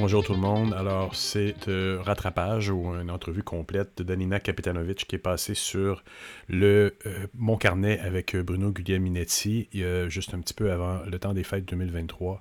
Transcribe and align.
Bonjour 0.00 0.22
tout 0.22 0.32
le 0.32 0.38
monde. 0.38 0.74
Alors, 0.74 1.16
c'est 1.16 1.66
un 1.66 2.00
rattrapage 2.00 2.70
ou 2.70 2.94
une 2.94 3.10
entrevue 3.10 3.42
complète 3.42 3.98
de 3.98 4.04
Danina 4.04 4.38
Kapitanovic 4.38 5.08
qui 5.08 5.16
est 5.16 5.18
passée 5.18 5.54
sur 5.54 6.04
le 6.46 6.94
euh, 7.04 7.26
Mon 7.34 7.56
Carnet 7.56 7.98
avec 7.98 8.36
euh, 8.36 8.44
Bruno 8.44 8.70
Guglielminetti 8.70 9.68
juste 10.06 10.34
un 10.34 10.40
petit 10.40 10.54
peu 10.54 10.70
avant 10.70 11.00
le 11.04 11.18
temps 11.18 11.34
des 11.34 11.42
fêtes 11.42 11.64
2023. 11.64 12.40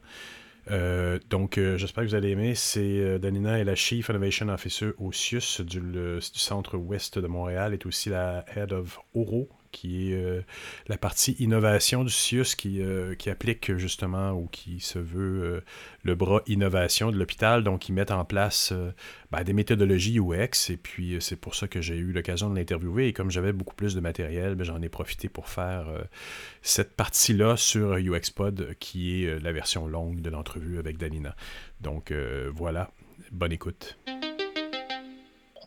Euh, 0.70 1.18
donc, 1.32 1.60
j'espère 1.78 2.04
que 2.04 2.10
vous 2.10 2.16
allez 2.16 2.30
aimer. 2.30 2.54
C'est 2.54 3.18
Danina 3.18 3.58
est 3.58 3.64
la 3.64 3.74
Chief 3.74 4.08
Innovation 4.08 4.50
Officer 4.50 4.92
au 5.00 5.12
CIUS 5.12 5.62
du, 5.62 5.80
du, 5.80 6.20
centre 6.22 6.78
ouest 6.78 7.18
de 7.18 7.26
Montréal, 7.26 7.74
est 7.74 7.88
aussi 7.88 8.10
la 8.10 8.46
Head 8.56 8.72
of 8.72 9.00
Oro 9.16 9.50
qui 9.78 10.12
est 10.12 10.16
euh, 10.16 10.42
la 10.88 10.98
partie 10.98 11.34
innovation 11.34 12.04
du 12.04 12.10
CIUS 12.10 12.56
qui, 12.58 12.82
euh, 12.82 13.14
qui 13.14 13.30
applique 13.30 13.76
justement 13.78 14.32
ou 14.32 14.48
qui 14.48 14.80
se 14.80 14.98
veut 14.98 15.44
euh, 15.44 15.62
le 16.04 16.16
bras 16.16 16.42
innovation 16.48 17.12
de 17.12 17.18
l'hôpital. 17.18 17.64
Donc, 17.64 17.88
ils 17.88 17.94
mettent 17.94 18.10
en 18.10 18.26
place 18.26 18.74
ben, 19.32 19.44
des 19.44 19.54
méthodologies 19.54 20.20
UX 20.20 20.72
et 20.72 20.78
puis 20.78 21.18
c'est 21.20 21.36
pour 21.36 21.54
ça 21.54 21.68
que 21.68 21.80
j'ai 21.80 21.96
eu 21.96 22.12
l'occasion 22.12 22.50
de 22.50 22.56
l'interviewer. 22.56 23.08
Et 23.08 23.14
comme 23.14 23.30
j'avais 23.30 23.54
beaucoup 23.54 23.76
plus 23.76 23.94
de 23.94 24.00
matériel, 24.00 24.56
ben, 24.56 24.64
j'en 24.64 24.82
ai 24.82 24.90
profité 24.90 25.30
pour 25.30 25.48
faire 25.48 25.88
cette 26.64 26.96
partie-là 26.96 27.56
sur 27.56 27.98
UXPod 27.98 28.76
qui 28.80 29.24
est 29.24 29.40
la 29.40 29.52
version 29.52 29.86
longue 29.86 30.22
de 30.22 30.30
l'entrevue 30.30 30.80
avec 30.80 30.98
Danina. 30.98 31.36
Donc, 31.82 32.12
voilà. 32.56 32.90
Bonne 33.32 33.52
écoute. 33.52 33.98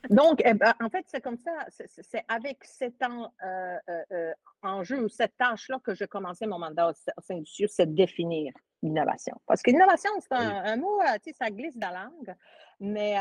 Donc, 0.08 0.40
eh 0.44 0.54
ben, 0.54 0.72
en 0.80 0.88
fait, 0.88 1.04
c'est 1.08 1.20
comme 1.20 1.36
ça, 1.36 1.52
c'est 1.68 2.24
avec 2.28 2.64
cet 2.64 3.02
en, 3.02 3.24
euh, 3.44 3.76
euh, 3.88 4.02
euh, 4.12 4.32
enjeu 4.62 5.04
ou 5.04 5.08
cette 5.08 5.36
tâche-là 5.36 5.78
que 5.84 5.94
j'ai 5.94 6.06
commencé 6.06 6.46
mon 6.46 6.58
mandat 6.58 6.90
au 6.90 7.20
sein 7.22 7.38
du 7.38 7.46
CIUS, 7.46 7.68
c'est 7.68 7.86
de 7.86 7.94
définir 7.94 8.52
l'innovation. 8.82 9.36
Parce 9.46 9.62
que 9.62 9.70
l'innovation, 9.70 10.10
c'est 10.20 10.32
un, 10.32 10.76
mot, 10.76 11.00
tu 11.22 11.30
sais, 11.30 11.36
ça 11.38 11.50
glisse 11.50 11.76
dans 11.76 11.90
la 11.90 12.04
langue, 12.04 12.34
mais 12.80 13.16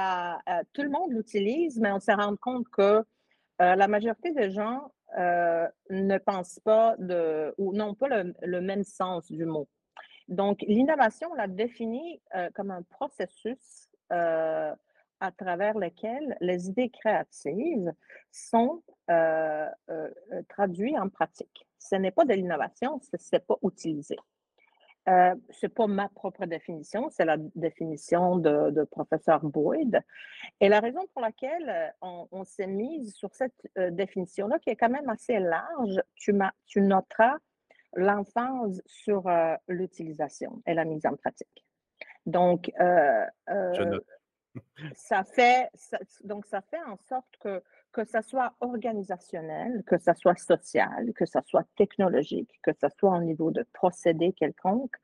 tout 0.73 0.83
le 0.83 0.89
monde 0.89 1.11
l'utilise, 1.11 1.79
mais 1.79 1.91
on 1.91 1.99
se 1.99 2.11
rend 2.11 2.35
compte 2.37 2.67
que 2.69 3.03
la 3.59 3.87
majorité 3.89 4.31
des 4.31 4.51
gens 4.51 4.89
ne 5.17 6.17
pensent 6.17 6.59
pas 6.63 6.95
de, 6.97 7.53
ou 7.57 7.73
n'ont 7.73 7.93
pas 7.93 8.07
le, 8.07 8.33
le, 8.41 8.61
même 8.61 8.85
sens 8.85 9.29
du 9.29 9.45
mot. 9.45 9.67
Donc, 10.29 10.61
l'innovation, 10.61 11.29
on 11.31 11.35
l'a 11.35 11.47
définit 11.47 12.21
comme 12.53 12.71
un 12.71 12.83
processus 12.83 13.89
à 15.19 15.31
travers 15.31 15.77
lesquels 15.77 16.37
les 16.41 16.67
idées 16.69 16.89
créatives 16.89 17.91
sont 18.31 18.83
euh, 19.09 19.67
euh, 19.89 20.09
euh, 20.31 20.41
traduites 20.49 20.97
en 20.97 21.09
pratique. 21.09 21.67
Ce 21.77 21.95
n'est 21.95 22.11
pas 22.11 22.25
de 22.25 22.33
l'innovation, 22.33 22.99
ce 23.01 23.17
n'est 23.33 23.39
pas 23.39 23.57
utilisé. 23.63 24.15
Euh, 25.07 25.33
ce 25.49 25.65
n'est 25.65 25.71
pas 25.71 25.87
ma 25.87 26.09
propre 26.09 26.45
définition, 26.45 27.09
c'est 27.09 27.25
la 27.25 27.37
définition 27.55 28.37
de, 28.37 28.83
professeur 28.91 29.43
Boyd. 29.43 30.01
Et 30.59 30.69
la 30.69 30.79
raison 30.79 31.01
pour 31.13 31.21
laquelle 31.21 31.95
on, 32.01 32.43
s'est 32.43 32.67
mise 32.67 33.13
sur 33.15 33.33
cette 33.33 33.67
définition-là, 33.75 34.59
qui 34.59 34.69
est 34.69 34.75
quand 34.75 34.89
même 34.89 35.09
assez 35.09 35.39
large, 35.39 36.01
tu, 36.15 36.33
tu 36.67 36.81
noteras 36.81 37.37
l'emphase 37.95 38.83
sur 38.85 39.23
l'utilisation 39.67 40.61
et 40.67 40.75
la 40.75 40.85
mise 40.85 41.05
en 41.07 41.15
pratique. 41.15 41.65
Donc, 42.27 42.71
ça 44.95 45.23
fait, 45.23 45.69
donc 46.23 46.45
ça 46.45 46.61
fait 46.61 46.81
en 46.83 46.97
sorte 46.97 47.37
que, 47.39 47.61
que 47.91 48.03
ça 48.03 48.21
soit 48.21 48.53
organisationnel, 48.59 49.83
que 49.85 49.97
ça 49.97 50.13
soit 50.13 50.35
social, 50.35 51.13
que 51.13 51.25
ça 51.25 51.41
soit 51.45 51.67
technologique, 51.75 52.51
que 52.63 52.71
ça 52.79 52.89
soit 52.89 53.17
au 53.17 53.21
niveau 53.21 53.51
de 53.51 53.65
procédé 53.73 54.33
quelconque, 54.33 54.95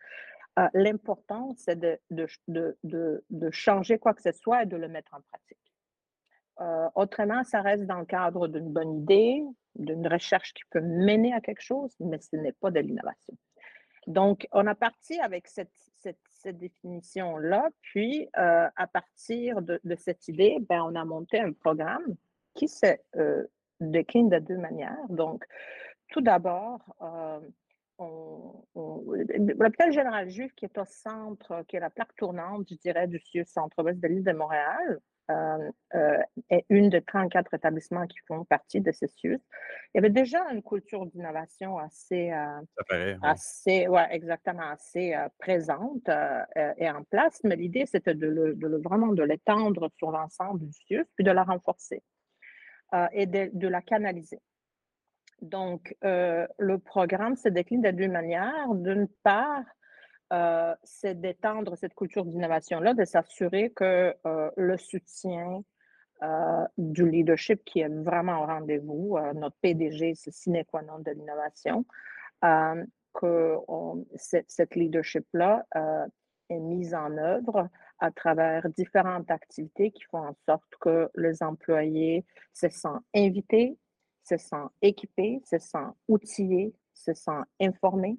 euh, 0.58 0.68
l'important, 0.74 1.54
c'est 1.58 1.78
de, 1.78 2.00
de, 2.12 2.28
de, 2.48 3.24
de, 3.30 3.52
changer 3.52 4.00
quoi 4.00 4.14
que 4.14 4.22
ce 4.22 4.32
soit 4.32 4.64
et 4.64 4.66
de 4.66 4.78
le 4.78 4.88
mettre 4.88 5.14
en 5.14 5.20
pratique. 5.22 5.58
Euh, 6.62 6.88
autrement, 6.96 7.44
ça 7.44 7.62
reste 7.62 7.86
dans 7.86 8.00
le 8.00 8.06
cadre 8.06 8.48
d'une 8.48 8.72
bonne 8.72 8.96
idée, 9.02 9.44
d'une 9.76 10.08
recherche 10.08 10.54
qui 10.54 10.64
peut 10.70 10.80
mener 10.80 11.34
à 11.34 11.42
quelque 11.42 11.62
chose, 11.62 11.94
mais 12.00 12.20
ce 12.20 12.38
n'est 12.38 12.54
pas 12.54 12.72
de 12.72 12.80
l'innovation. 12.80 13.36
Donc, 14.08 14.48
on 14.52 14.68
a 14.68 14.76
parti 14.76 15.20
avec 15.20 15.48
cette, 15.48 15.72
cette, 15.96 16.18
définition-là, 16.58 17.70
puis 17.82 18.30
euh, 18.38 18.68
à 18.76 18.86
partir 18.86 19.64
de, 19.64 19.80
cette 19.98 20.28
idée, 20.28 20.60
ben, 20.70 20.84
on 20.84 20.94
a 20.94 21.04
monté 21.04 21.40
un 21.40 21.54
programme 21.54 22.16
qui 22.54 22.68
se 22.68 22.86
euh, 23.16 23.48
décline 23.80 24.30
de 24.30 24.38
deux 24.38 24.58
manières. 24.58 24.96
Donc, 25.10 25.44
tout 26.10 26.22
d'abord, 26.22 26.96
euh, 27.02 27.40
l'hôpital 28.00 29.92
général 29.92 30.30
juif 30.30 30.54
qui 30.56 30.66
est 30.66 30.78
au 30.78 30.86
centre, 30.86 31.64
qui 31.68 31.78
est 31.78 31.80
la 31.80 31.90
plaque 31.90 32.16
tournante, 32.16 32.68
je 32.70 32.76
dirais, 32.76 33.08
du 33.08 33.20
centre-ouest 33.46 34.00
de 34.00 34.08
l'île 34.08 34.24
de 34.24 34.34
Montréal, 34.34 35.00
est 35.30 36.66
une 36.70 36.90
de 36.90 37.00
34 37.00 37.54
établissements 37.54 38.06
qui 38.08 38.18
font 38.28 38.44
partie 38.46 38.82
de 38.82 38.92
CESUS. 38.92 39.40
Il 39.94 39.96
y 39.96 39.98
avait 39.98 40.10
déjà 40.10 40.40
une 40.52 40.62
culture 40.62 41.06
d'innovation 41.06 41.78
assez, 41.78 42.32
euh, 42.32 43.16
assez 43.22 43.88
ouais, 43.88 44.08
exactement, 44.12 44.70
assez 44.70 45.16
présente 45.40 46.10
et 46.78 46.90
en 46.90 47.04
place, 47.04 47.42
mais 47.44 47.56
l'idée, 47.56 47.86
c'était 47.86 48.16
de, 48.16 48.28
le, 48.28 48.82
vraiment 48.82 49.08
de 49.08 49.24
l'étendre 49.24 49.90
sur 49.98 50.12
l'ensemble 50.12 50.60
du 50.60 50.72
CIUS, 50.72 51.06
puis 51.16 51.24
de 51.24 51.32
la 51.32 51.44
renforcer 51.44 52.04
et 53.12 53.26
de, 53.26 53.50
de, 53.54 53.68
la 53.68 53.82
canaliser. 53.82 54.40
Donc, 55.42 55.96
le 56.02 56.76
programme 56.78 57.36
se 57.36 57.50
décline 57.50 57.82
de 57.82 57.92
deux 57.92 58.08
manières. 58.08 58.74
D'une 58.74 59.08
part, 59.24 59.64
euh, 60.34 60.74
c'est 60.84 61.20
d'étendre 61.20 61.78
cette 61.78 61.94
culture 61.94 62.26
d'innovation-là, 62.26 62.96
de 62.96 63.06
s'assurer 63.06 63.72
que 63.72 64.16
euh, 64.26 64.50
le 64.58 64.76
soutien 64.78 65.64
euh, 66.24 66.66
du 66.80 67.08
leadership 67.08 67.64
qui 67.64 67.82
est 67.82 67.90
vraiment 67.90 68.42
au 68.42 68.46
rendez-vous, 68.48 69.20
notre 69.36 69.56
PDG, 69.62 70.16
c'est 70.16 70.32
sine 70.32 70.64
qua 70.66 70.82
non 70.82 71.00
de 71.00 71.12
l'innovation, 71.12 71.86
que 72.42 73.56
cette 74.16 74.76
leadership-là 74.76 75.66
est 76.50 76.60
mise 76.60 76.94
en 76.94 77.18
œuvre 77.18 77.70
à 78.00 78.12
travers 78.12 78.68
différentes 78.70 79.30
activités 79.32 79.92
qui 79.92 80.04
font 80.06 80.28
en 80.28 80.36
sorte 80.46 80.76
que 80.82 81.10
les 81.16 81.42
employés 81.44 82.26
se 82.54 82.70
sentent 82.70 83.04
invités, 83.16 83.78
se 84.24 84.38
sentent 84.38 84.74
équipés, 84.82 85.42
se 85.46 85.58
sentent 85.60 85.96
outillés, 86.08 86.74
se 86.94 87.14
sentent 87.14 87.48
informés 87.62 88.18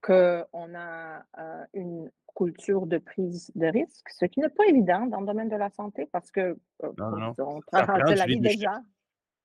qu'on 0.00 0.74
a 0.74 1.24
euh, 1.38 1.64
une 1.74 2.10
culture 2.36 2.86
de 2.86 2.98
prise 2.98 3.50
de 3.54 3.66
risque, 3.66 4.08
ce 4.08 4.24
qui 4.24 4.40
n'est 4.40 4.48
pas 4.48 4.66
évident 4.66 5.06
dans 5.06 5.20
le 5.20 5.26
domaine 5.26 5.48
de 5.48 5.56
la 5.56 5.70
santé 5.70 6.08
parce 6.12 6.30
que 6.30 6.56
euh, 6.82 6.92
on 7.38 7.60
travaille 7.60 8.14
la 8.16 8.26
vie 8.26 8.40
déjà. 8.40 8.80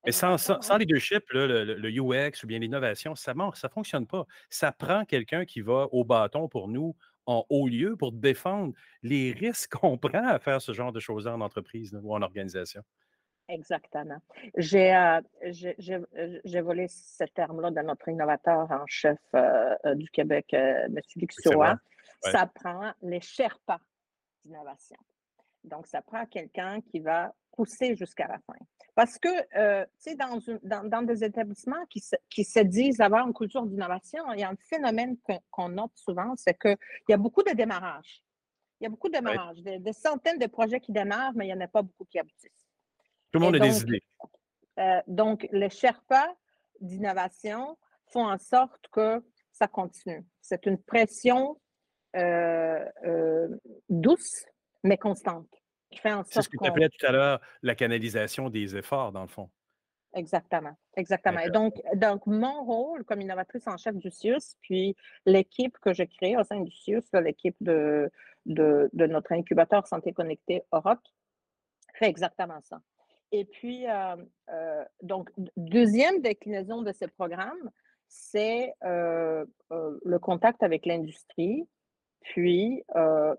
Mais 0.06 0.12
sans, 0.12 0.38
sans, 0.38 0.78
leadership, 0.78 1.24
le, 1.32 1.90
UX 1.90 2.44
ou 2.44 2.48
bien 2.48 2.60
l'innovation, 2.60 3.16
ça 3.16 3.34
ne 3.34 3.42
ça 3.56 3.70
fonctionne 3.70 4.06
pas. 4.06 4.26
Ça 4.52 4.72
prend 4.72 5.04
quelqu'un 5.04 5.46
qui 5.46 5.62
va 5.62 5.88
au 5.92 6.04
bâton 6.04 6.48
pour 6.48 6.68
nous 6.68 6.96
en 7.26 7.44
haut 7.50 7.68
lieu 7.68 7.96
pour 7.96 8.12
défendre 8.12 8.74
les 9.02 9.32
risques 9.32 9.72
qu'on 9.80 9.98
prend 9.98 10.28
à 10.28 10.38
faire 10.40 10.62
ce 10.62 10.74
genre 10.74 10.92
de 10.92 11.00
choses 11.00 11.28
en 11.28 11.42
entreprise 11.42 11.98
ou 12.02 12.14
en 12.14 12.22
organisation. 12.22 12.84
Exactement. 13.48 14.18
J'ai 14.58 14.96
euh, 14.96 15.22
j'ai 15.44 16.62
volé 16.62 16.88
ce 16.88 17.24
terme-là 17.26 17.72
de 17.72 17.82
notre 17.82 18.08
innovateur 18.10 18.72
en 18.72 18.86
chef 18.88 19.20
euh, 19.36 19.76
euh, 19.86 19.96
du 19.96 20.10
Québec, 20.10 20.48
M. 20.54 20.96
Luc 21.16 21.32
Ça 22.22 22.48
prend 22.48 22.92
les 23.02 23.22
Sherpas 23.22 23.80
d'innovation. 24.44 24.98
Donc, 25.64 25.88
ça 25.88 26.02
prend 26.02 26.26
quelqu'un 26.26 26.82
qui 26.82 27.00
va 27.00 27.34
pousser 27.52 27.96
jusqu'à 27.96 28.28
la 28.28 28.38
fin. 28.40 28.58
Parce 28.94 29.18
que, 29.18 29.30
tu 29.30 29.90
sais, 29.98 30.16
dans, 30.16 30.40
dans, 30.64 30.88
dans, 30.88 31.02
des 31.02 31.24
établissements 31.24 31.86
qui 31.90 32.00
se, 32.00 32.16
qui 32.30 32.44
se 32.44 32.60
disent 32.60 33.02
avoir 33.02 33.28
une 33.28 33.34
culture 33.34 33.66
d'innovation, 33.66 34.24
il 34.34 34.40
y 34.40 34.44
a 34.44 34.50
un 34.50 34.56
phénomène 34.70 35.18
qu'on 35.50 35.70
note 35.70 35.92
souvent, 35.96 36.34
c'est 36.38 36.58
qu'il 36.58 36.78
y 37.10 37.14
a 37.14 37.18
beaucoup 37.18 37.44
de 37.44 37.52
démarrages. 37.52 38.24
Il 38.80 38.84
y 38.84 38.88
a 38.88 38.90
beaucoup 38.90 39.08
de 39.08 39.14
démarrages, 39.14 39.62
des, 39.62 39.94
centaines 39.94 40.38
de 40.38 40.48
projets 40.48 40.80
qui 40.80 40.92
démarrent, 40.92 41.34
mais 41.36 41.46
il 41.46 41.48
n'y 41.48 41.54
en 41.54 41.62
a 41.62 41.68
pas 41.68 41.82
beaucoup 41.82 42.06
qui 42.06 42.20
aboutissent. 42.20 42.65
Tout 43.36 43.40
le 43.42 43.46
monde 43.48 43.56
a 43.58 43.60
des 43.60 43.82
idées. 43.82 44.04
Euh, 44.80 45.02
donc, 45.08 45.46
les 45.52 45.70
Sherpas 45.70 46.34
d'innovation 46.80 47.78
font 48.08 48.26
en 48.26 48.38
sorte 48.38 48.88
que 48.94 49.22
ça 49.52 49.68
continue. 49.68 50.26
C'est 50.40 50.66
une 50.66 50.78
pression 50.82 51.60
euh, 52.16 52.86
euh, 53.06 53.50
douce, 53.90 54.46
mais 54.84 54.98
constante. 54.98 55.50
C'est 55.92 56.42
ce 56.42 56.48
que 56.48 56.58
tu 56.58 56.66
appelais 56.66 56.88
tout 56.88 57.06
à 57.06 57.12
l'heure 57.12 57.42
la 57.62 57.76
canalisation 57.76 58.50
des 58.50 58.78
efforts, 58.78 59.12
dans 59.12 59.22
le 59.22 59.28
fond. 59.28 59.50
Exactement, 60.14 60.78
exactement. 60.96 61.40
Et 61.40 61.50
donc, 61.50 61.76
donc, 61.96 62.26
mon 62.26 62.64
rôle 62.64 63.04
comme 63.04 63.20
innovatrice 63.20 63.68
en 63.68 63.76
chef 63.76 63.96
du 63.96 64.10
CIUS, 64.10 64.56
puis 64.62 64.96
l'équipe 65.26 65.78
que 65.80 65.94
j'ai 65.94 66.08
créée 66.08 66.38
au 66.38 66.44
sein 66.46 66.62
du 66.62 66.72
CIUS, 66.72 67.04
l'équipe 67.22 67.58
de, 67.60 68.10
de, 68.46 68.90
de, 68.94 69.08
notre 69.08 69.34
incubateur 69.34 69.86
Santé 69.88 70.14
Connectée 70.14 70.64
Europe, 70.72 71.02
fait 71.96 72.08
exactement 72.08 72.62
ça. 72.64 72.80
Et 73.38 73.44
puis, 73.44 73.86
euh, 73.86 74.16
euh, 74.50 74.86
donc, 75.02 75.30
deuxième 75.58 76.22
déclinaison 76.22 76.84
de 76.84 76.94
ce 76.94 77.04
programme, 77.04 77.70
c'est 78.08 78.74
euh, 78.86 79.44
le 79.70 80.20
contact 80.20 80.64
avec 80.64 80.86
l'industrie, 80.86 81.68
Puis, 82.22 82.82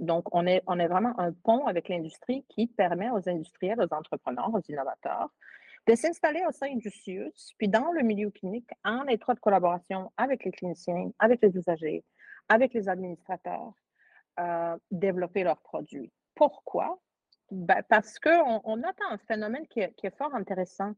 donc, 0.00 0.24
on 0.32 0.46
est, 0.46 0.62
on 0.66 0.78
est 0.78 0.86
vraiment 0.86 1.18
un 1.18 1.32
pont 1.32 1.66
avec 1.66 1.88
l'industrie 1.88 2.44
qui 2.50 2.66
permet 2.66 3.08
aux 3.10 3.26
industriels, 3.26 3.80
aux 3.80 3.94
entrepreneurs, 3.94 4.50
aux 4.52 4.60
innovateurs 4.68 5.30
de 5.86 5.94
s'installer 5.94 6.42
au 6.46 6.52
sein 6.52 6.74
du 6.74 6.90
CIUS, 6.90 7.54
puis 7.56 7.68
dans 7.68 7.90
le 7.92 8.02
milieu 8.02 8.30
clinique, 8.30 8.68
en 8.84 9.06
étroite 9.06 9.40
collaboration 9.40 10.12
avec 10.18 10.44
les 10.44 10.50
cliniciens, 10.50 11.10
avec 11.18 11.40
les 11.40 11.56
usagers, 11.56 12.04
avec 12.50 12.74
les 12.74 12.86
administrateurs, 12.88 13.72
développer 14.90 15.42
leurs 15.42 15.62
produits. 15.62 16.12
Pourquoi? 16.34 17.00
Ben, 17.50 17.82
parce 17.88 18.18
qu'on 18.18 18.60
on 18.64 18.82
attend 18.82 19.10
un 19.10 19.18
phénomène 19.18 19.66
qui 19.68 19.80
est, 19.80 20.16
fort 20.16 20.34
intéressant. 20.34 20.94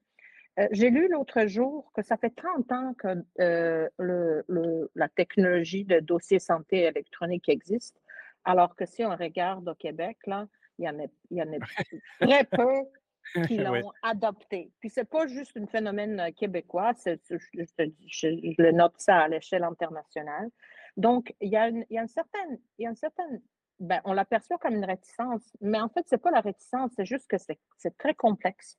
Euh, 0.58 0.66
j'ai 0.72 0.90
lu 0.90 1.08
l'autre 1.08 1.46
jour 1.46 1.92
que 1.94 2.02
ça 2.02 2.16
fait 2.16 2.34
30 2.34 2.72
ans 2.72 2.94
que 2.94 3.22
euh, 3.40 3.88
le, 3.98 4.90
la 4.94 5.08
technologie 5.08 5.84
de 5.84 6.00
dossier 6.00 6.38
santé 6.38 6.84
électronique 6.84 7.48
existe, 7.48 8.00
alors 8.44 8.74
que 8.76 8.86
si 8.86 9.04
on 9.04 9.14
regarde 9.14 9.68
au 9.68 9.74
Québec, 9.74 10.16
là, 10.26 10.48
il 10.78 10.86
y 10.86 10.88
en 10.88 10.98
a, 10.98 11.06
il 11.30 11.36
y 11.36 11.42
en 11.42 11.52
a 11.52 11.58
très 12.20 12.44
peu 12.44 13.44
qui 13.46 13.58
l'ont 13.58 13.92
adopté. 14.02 14.72
Puis 14.80 14.88
c'est 14.88 15.08
pas 15.08 15.26
juste 15.26 15.56
un 15.56 15.66
phénomène 15.66 16.18
euh, 16.18 16.30
québécois, 16.32 16.92
je, 17.04 18.28
le 18.58 18.70
note 18.72 18.94
ça 18.96 19.18
à 19.18 19.28
l'échelle 19.28 19.64
internationale. 19.64 20.48
Donc, 20.96 21.34
il 21.40 21.50
y 21.50 21.56
a 21.56 21.68
une, 21.68 21.84
il 21.90 21.94
y 21.94 21.98
a 21.98 22.02
une 22.02 22.08
certaine, 22.08 22.58
il 22.78 22.84
y 22.84 22.86
a 22.86 22.90
une 22.90 22.96
certaine 22.96 23.42
ben, 23.80 24.00
on 24.04 24.12
l'aperçoit 24.12 24.58
comme 24.58 24.74
une 24.74 24.84
réticence, 24.84 25.42
mais 25.60 25.80
en 25.80 25.88
fait, 25.88 26.04
c'est 26.06 26.20
pas 26.20 26.30
la 26.30 26.40
réticence, 26.40 26.92
c'est 26.96 27.04
juste 27.04 27.26
que 27.28 27.36
c'est 27.38 27.98
très 27.98 28.14
complexe. 28.14 28.78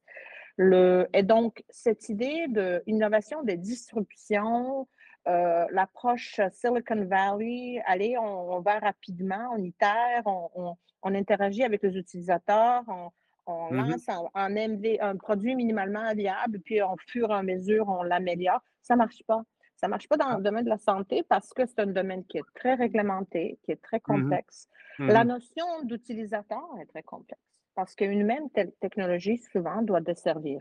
Le, 0.58 1.08
et 1.14 1.24
donc, 1.24 1.64
cette 1.70 2.10
idée 2.10 2.48
d'innovation 2.86 3.44
de 3.44 3.54
disruption, 3.54 4.88
euh, 5.28 5.66
l'approche 5.72 6.42
Silicon 6.52 7.06
Valley, 7.06 7.82
allez, 7.86 8.18
on, 8.18 8.60
va 8.60 8.80
rapidement, 8.80 9.54
on 9.56 9.64
itère, 9.64 10.24
on, 10.26 10.76
on, 11.02 11.16
interagit 11.16 11.64
avec 11.64 11.84
les 11.84 11.98
utilisateurs, 11.98 12.84
on, 12.88 13.10
on 13.46 13.72
mm-hmm. 13.72 13.92
lance 13.92 14.10
un, 14.34 14.50
MV, 14.50 14.98
un, 15.00 15.16
produit 15.16 15.56
minimalement 15.56 16.14
viable, 16.14 16.60
puis 16.60 16.82
au 16.82 16.96
fur 17.08 17.30
et 17.32 17.36
à 17.36 17.44
mesure, 17.44 17.88
on 17.88 18.04
l'améliore. 18.04 18.62
Ça 18.82 18.96
ne 18.96 19.00
marche 19.00 19.24
pas. 19.28 19.44
Ça 19.80 19.88
ne 19.88 19.92
marche 19.92 20.10
pas 20.10 20.18
dans 20.18 20.28
ah. 20.28 20.38
le 20.38 20.44
domaine 20.44 20.66
de 20.66 20.70
la 20.70 20.78
santé 20.78 21.24
parce 21.24 21.54
que 21.54 21.66
c'est 21.66 21.80
un 21.80 21.88
domaine 21.88 22.26
qui 22.26 22.38
est 22.38 22.54
très 22.54 22.74
réglementé, 22.74 23.58
qui 23.64 23.72
est 23.72 23.82
très 23.82 23.98
mm-hmm. 23.98 24.02
complexe. 24.02 24.68
La 25.00 25.24
mm-hmm. 25.24 25.28
notion 25.28 25.66
d'utilisateur 25.84 26.68
est 26.82 26.86
très 26.88 27.04
complexe 27.04 27.42
parce 27.76 27.96
qu'une 27.96 28.26
même 28.26 28.50
technologie, 28.82 29.38
souvent, 29.38 29.82
doit 29.82 30.02
desservir 30.02 30.60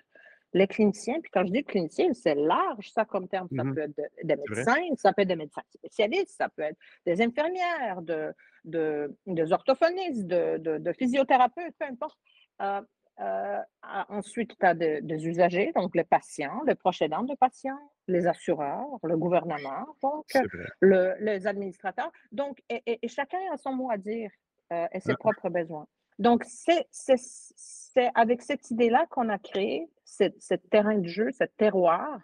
les 0.53 0.69
cliniciens. 0.69 1.20
Puis 1.20 1.32
quand 1.32 1.44
je 1.44 1.53
dis 1.53 1.65
clinicien, 1.65 2.12
c'est 2.15 2.37
large, 2.37 2.93
ça, 2.93 3.05
comme 3.05 3.26
terme. 3.26 3.49
Ça 3.56 3.65
peut 3.65 3.81
être 3.81 4.00
des 4.23 4.37
médecins, 4.37 4.94
ça 4.97 5.12
peut 5.12 5.23
être 5.23 5.29
des 5.29 5.37
médecins 5.37 5.62
spécialistes, 5.75 6.37
ça 6.37 6.49
peut 6.49 6.62
être 6.62 6.79
des 7.05 7.21
infirmières, 7.21 8.03
de, 8.03 8.32
de 8.64 9.12
des 9.26 9.53
orthophonistes, 9.53 10.26
de, 10.26 10.79
de, 10.79 10.93
physiothérapeutes, 10.93 11.75
peu 11.76 11.87
importe. 11.87 12.19
Euh, 12.62 12.82
euh, 13.20 13.59
ensuite, 14.09 14.56
tu 14.59 14.67
as 14.67 14.75
des 14.75 15.26
usagers, 15.26 15.73
donc 15.75 15.97
les 15.97 16.05
patients, 16.05 16.62
les 16.67 16.75
proches 16.75 17.03
aidants 17.03 17.25
de 17.25 17.35
patients, 17.35 17.79
les 18.06 18.26
assureurs, 18.26 18.87
le 19.03 19.17
gouvernement, 19.17 19.87
donc 20.03 20.26
le, 20.81 21.15
les 21.20 21.47
administrateurs. 21.47 22.12
Donc, 22.31 22.62
et, 22.69 22.99
chacun 23.09 23.38
a 23.53 23.56
son 23.56 23.73
mot 23.73 23.91
à 23.91 23.97
dire 23.97 24.31
euh, 24.73 24.87
et 24.93 25.00
ses 25.00 25.15
propres 25.15 25.49
besoins. 25.49 25.87
Donc, 26.19 26.44
c'est 26.44 26.87
avec 28.15 28.43
cette 28.43 28.70
idée-là 28.70 29.06
qu'on 29.11 29.29
a 29.29 29.38
créé 29.38 29.88
ce, 30.05 30.55
terrain 30.71 30.99
de 30.99 31.09
jeu, 31.09 31.31
ce 31.32 31.44
terroir 31.44 32.21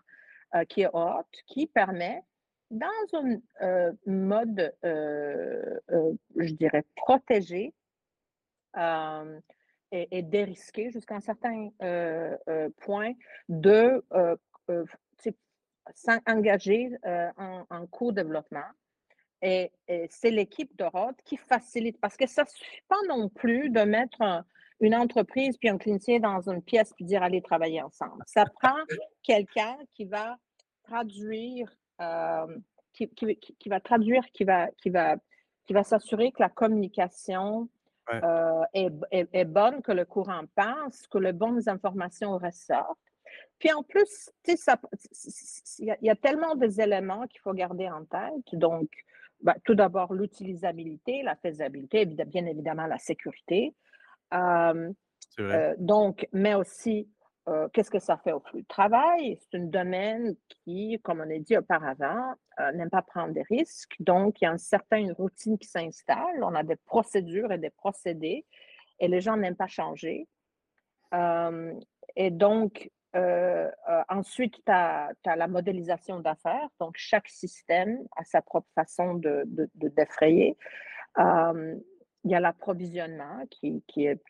qui 0.69 0.83
est 0.83 0.91
haute, 0.93 1.27
qui 1.47 1.67
permet, 1.67 2.23
dans 2.71 2.87
un 3.15 3.93
mode, 4.07 4.73
je 4.83 6.53
dirais, 6.53 6.85
protégé, 6.95 7.75
et, 9.95 10.23
dérisqué 10.23 10.91
jusqu'à 10.91 11.17
un 11.17 11.21
certain 11.21 11.71
euh, 11.83 12.37
euh, 12.49 12.69
point 12.79 13.13
de 13.49 14.05
euh, 14.13 14.37
s'engager 15.95 16.91
en, 17.05 17.65
en 17.69 17.87
co-développement. 17.87 18.67
Et, 19.43 19.71
c'est 20.09 20.31
l'équipe 20.31 20.75
de 20.77 20.85
Rhodes 20.85 21.21
qui 21.25 21.37
facilite, 21.37 22.01
parce 22.01 22.17
que 22.17 22.27
ça 22.27 22.43
ne 22.43 22.49
suffit 22.49 22.83
pas 22.89 22.97
non 23.09 23.29
plus 23.29 23.71
de 23.71 23.83
mettre 23.83 24.45
une 24.81 24.95
entreprise 24.95 25.57
puis 25.59 25.69
un 25.69 25.79
clinicien 25.79 26.19
dans 26.19 26.49
une 26.49 26.63
pièce 26.63 26.93
puis 26.95 27.05
dire 27.05 27.23
allez 27.23 27.43
travailler 27.43 27.83
ensemble. 27.83 28.23
Ça 28.27 28.45
prend 28.47 28.77
quelqu'un 29.23 29.77
qui 29.93 30.07
va 30.07 30.37
traduire, 30.85 31.71
qui, 32.95 33.09
qui, 33.11 33.69
va 33.69 33.81
traduire, 33.81 34.25
qui 34.33 34.45
va, 34.45 34.69
qui 34.79 34.89
va, 34.89 35.17
qui 35.67 35.73
va 35.75 35.85
s'assurer 35.85 36.33
que 36.33 36.41
la 36.41 36.49
communication 36.49 37.69
euh, 38.13 38.65
est, 38.73 39.45
bonne, 39.45 39.83
que 39.83 39.93
le 39.93 40.05
courant 40.05 40.43
passe, 40.55 41.07
que 41.09 41.19
les 41.19 41.33
bonnes 41.33 41.69
informations 41.69 42.37
ressortent. 42.39 42.99
Puis 43.59 43.73
en 43.73 43.83
plus, 43.83 44.31
il 44.47 45.97
y, 46.03 46.11
a 46.11 46.17
tellement 46.17 46.55
d'éléments 46.55 47.27
qu'il 47.27 47.41
faut 47.41 47.55
garder 47.55 47.89
en 47.89 48.05
tête. 48.05 48.55
Donc, 48.55 48.91
ben, 49.41 49.55
tout 49.65 49.75
d'abord, 49.75 50.13
l'utilisabilité, 50.13 51.23
la 51.23 51.37
faisabilité, 51.37 52.05
bien 52.07 52.47
évidemment 52.47 52.87
la 52.87 52.99
sécurité. 52.99 53.75
Euh, 54.33 54.93
euh, 55.41 55.75
donc, 55.79 56.29
mais 56.33 56.55
aussi 56.55 57.09
euh, 57.49 57.69
qu'est-ce 57.73 57.91
que 57.91 57.99
ça 57.99 58.17
fait 58.17 58.33
au 58.33 58.41
flux 58.41 58.63
de 58.63 58.67
travail? 58.67 59.39
C'est 59.41 59.59
un 59.59 59.65
domaine 59.65 60.35
qui, 60.49 60.99
comme 61.03 61.21
on 61.21 61.31
a 61.31 61.39
dit 61.39 61.57
auparavant, 61.59 62.35
euh, 62.61 62.73
n'aime 62.73 62.91
pas 62.91 63.03
prendre 63.03 63.33
des 63.33 63.43
risques. 63.43 63.97
Donc, 64.01 64.41
il 64.41 64.45
y 64.45 64.47
a 64.47 64.51
une 64.51 64.59
certaine 64.59 65.13
routine 65.13 65.59
qui 65.59 65.69
s'installe. 65.69 66.43
On 66.43 66.55
a 66.55 66.63
des 66.63 66.77
procédures 66.77 67.53
et 67.53 67.59
des 67.59 67.71
procédés 67.71 68.45
et 69.01 69.09
les 69.09 69.21
gens 69.21 69.37
n'aiment 69.37 69.57
pas 69.57 69.67
changer. 69.67 70.29
Euh, 71.13 71.75
et 72.17 72.31
donc, 72.31 72.91
ensuite, 74.09 74.57
tu 74.67 74.73
as, 74.73 75.13
la 75.25 75.47
modélisation 75.47 76.19
d'affaires. 76.19 76.69
Donc, 76.81 76.95
chaque 76.97 77.29
système 77.29 77.99
a 78.17 78.25
sa 78.25 78.43
propre 78.43 78.69
façon 78.75 79.15
de, 79.15 79.45
défrayer. 79.75 80.57
il 81.17 81.81
y 82.25 82.35
a 82.35 82.41
l'approvisionnement 82.41 83.45
qui, 83.51 83.85
qui 83.87 84.07
est 84.07 84.21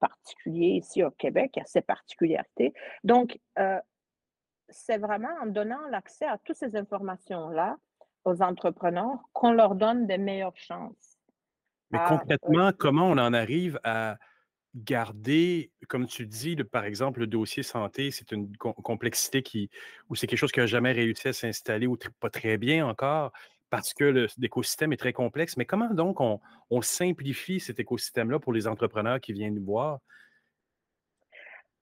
particulier 0.00 0.78
ici 0.78 1.04
au 1.04 1.10
Québec, 1.12 1.52
il 1.54 1.60
y 1.60 1.62
a 1.62 1.66
ses 1.66 1.82
particularités. 1.82 2.72
Donc, 3.04 3.38
euh, 3.58 3.78
c'est 4.70 4.98
vraiment 4.98 5.32
en 5.42 5.46
donnant 5.46 5.80
l'accès 5.90 6.26
à 6.26 6.38
toutes 6.38 6.56
ces 6.56 6.76
informations-là 6.76 7.76
aux 8.24 8.42
entrepreneurs 8.42 9.18
qu'on 9.32 9.52
leur 9.52 9.74
donne 9.74 10.06
des 10.06 10.18
meilleures 10.18 10.56
chances. 10.56 11.18
Mais 11.90 11.98
concrètement, 12.06 12.70
comment 12.76 13.06
on 13.06 13.18
en 13.18 13.32
arrive 13.32 13.80
à 13.82 14.16
garder, 14.74 15.72
comme 15.88 16.06
tu 16.06 16.26
dis, 16.26 16.56
par 16.56 16.84
exemple, 16.84 17.20
le 17.20 17.26
dossier 17.26 17.62
santé, 17.62 18.10
c'est 18.10 18.30
une 18.32 18.56
complexité 18.56 19.42
qui, 19.42 19.70
ou 20.08 20.14
c'est 20.14 20.26
quelque 20.26 20.38
chose 20.38 20.52
qui 20.52 20.60
n'a 20.60 20.66
jamais 20.66 20.92
réussi 20.92 21.28
à 21.28 21.32
s'installer 21.32 21.86
ou 21.86 21.96
pas 22.20 22.30
très 22.30 22.56
bien 22.56 22.86
encore 22.86 23.32
parce 23.70 23.94
que 23.94 24.26
l'écosystème 24.38 24.92
est 24.92 24.96
très 24.96 25.12
complexe. 25.12 25.56
Mais 25.56 25.64
comment 25.64 25.92
donc 25.94 26.20
on, 26.20 26.40
simplifie 26.82 27.60
cet 27.60 27.80
écosystème-là 27.80 28.38
pour 28.38 28.52
les 28.52 28.66
entrepreneurs 28.66 29.20
qui 29.20 29.32
viennent 29.32 29.54
nous 29.54 29.64
voir? 29.64 30.00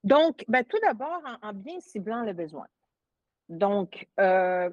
Donc, 0.04 0.44
ben, 0.48 0.64
tout 0.64 0.78
d'abord, 0.82 1.20
en, 1.42 1.52
bien 1.52 1.80
ciblant 1.80 2.22
les 2.22 2.34
besoins. 2.34 2.68
Donc, 3.48 4.06
euh, 4.20 4.70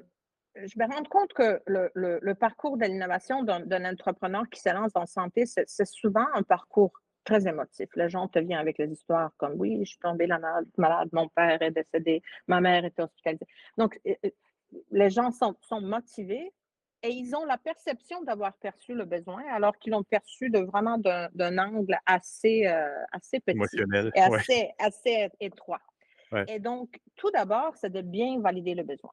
je 0.56 0.80
me 0.80 0.86
rends 0.86 1.04
compte 1.04 1.34
que 1.34 1.62
le, 1.66 2.34
parcours 2.34 2.78
de 2.78 2.86
l'innovation 2.86 3.44
d'un 3.44 3.86
entrepreneur 3.86 4.44
qui 4.50 4.60
se 4.60 4.70
lance 4.70 4.94
dans 4.94 5.02
la 5.02 5.06
santé, 5.08 5.46
c'est 5.46 5.86
souvent 5.86 6.26
un 6.34 6.44
parcours 6.44 6.94
très 7.24 7.48
émotif. 7.48 7.90
Les 7.96 8.10
gens 8.10 8.28
te 8.28 8.40
viennent 8.40 8.60
avec 8.60 8.78
les 8.78 8.92
histoires 8.92 9.32
comme 9.38 9.54
oui, 9.58 9.80
je 9.82 9.92
suis 9.92 10.00
tombée 10.00 10.28
malade, 10.28 10.68
malade, 10.78 11.10
mon 11.12 11.28
père 11.30 11.62
est 11.62 11.72
décédé, 11.72 12.22
ma 12.48 12.62
mère 12.62 12.86
était 12.86 13.02
hospitalisée. 13.02 13.48
Donc, 13.78 14.00
les 14.92 15.10
gens 15.10 15.32
sont, 15.32 15.56
sont 15.62 15.82
motivés 15.82 16.54
et 17.04 17.10
ils 17.10 17.36
ont 17.36 17.46
la 17.46 17.58
perception 17.58 18.22
d'avoir 18.24 18.54
perçu 18.54 18.94
le 18.94 19.06
besoin 19.06 19.44
alors 19.52 19.78
qu'ils 19.78 19.92
l'ont 19.92 20.04
perçu 20.04 20.50
de 20.50 20.60
vraiment 20.60 20.98
d'un 20.98 21.58
angle 21.58 21.98
assez, 22.06 22.66
euh, 22.68 22.88
assez 23.12 23.40
petit 23.40 23.60
et 24.16 24.22
assez, 24.22 24.72
assez 24.80 25.30
étroit. 25.40 25.82
Et 26.48 26.60
donc, 26.60 27.00
tout 27.16 27.32
d'abord, 27.32 27.76
c'est 27.76 27.92
de 27.92 28.02
bien 28.02 28.40
valider 28.40 28.76
le 28.76 28.84
besoin. 28.84 29.12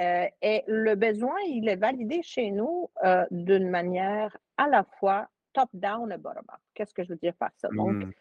Euh, 0.00 0.26
et 0.40 0.62
le 0.66 0.94
besoin, 0.94 1.36
il 1.46 1.68
est 1.68 1.76
validé 1.76 2.22
chez 2.22 2.50
nous 2.50 2.90
euh, 3.04 3.26
d'une 3.30 3.68
manière 3.68 4.34
à 4.56 4.66
la 4.68 4.84
fois 4.98 5.28
top-down 5.52 6.10
et 6.12 6.16
bottom-up. 6.16 6.60
Qu'est-ce 6.74 6.94
que 6.94 7.02
je 7.02 7.10
veux 7.10 7.16
dire 7.16 7.34
par 7.34 7.50
ça? 7.56 7.68
Donc, 7.68 7.92
mmh. 7.92 8.12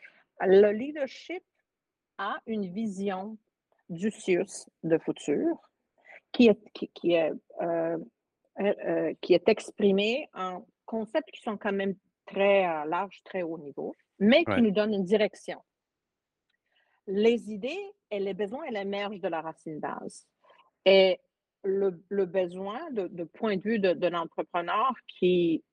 le 0.42 0.72
leadership 0.72 1.44
a 2.18 2.38
une 2.48 2.66
vision 2.66 3.38
du 3.88 4.12
CIUS 4.12 4.68
de 4.84 4.98
futur 4.98 5.58
qui 6.32 6.48
est, 6.48 6.60
qui, 6.94 7.14
est 7.14 7.32
euh, 7.62 7.98
qui 9.22 9.34
est 9.34 9.48
exprimé 9.48 10.30
en 10.34 10.66
concepts 10.86 11.32
qui 11.32 11.42
sont 11.42 11.58
quand 11.58 11.72
même 11.72 11.96
très 12.26 12.64
larges, 12.86 13.22
très 13.24 13.42
haut 13.42 13.58
niveau, 13.58 13.96
mais 14.20 14.44
qui 14.44 14.62
nous 14.62 14.72
donnent 14.72 14.94
une 14.94 15.06
direction. 15.06 15.60
Les 17.10 17.52
idées 17.52 17.92
et 18.12 18.20
les 18.20 18.36
besoins, 18.36 18.64
elles 18.68 18.78
émergent 18.78 19.20
de 19.20 19.28
la 19.28 19.42
racine 19.42 19.80
base. 19.80 20.28
Et 20.86 21.20
le, 21.64 21.90
besoin, 22.26 22.80
de, 22.92 23.24
point 23.24 23.58
de 23.58 23.62
vue 23.62 23.80
de, 23.80 24.08
l'entrepreneur 24.08 24.94
qui 25.08 25.64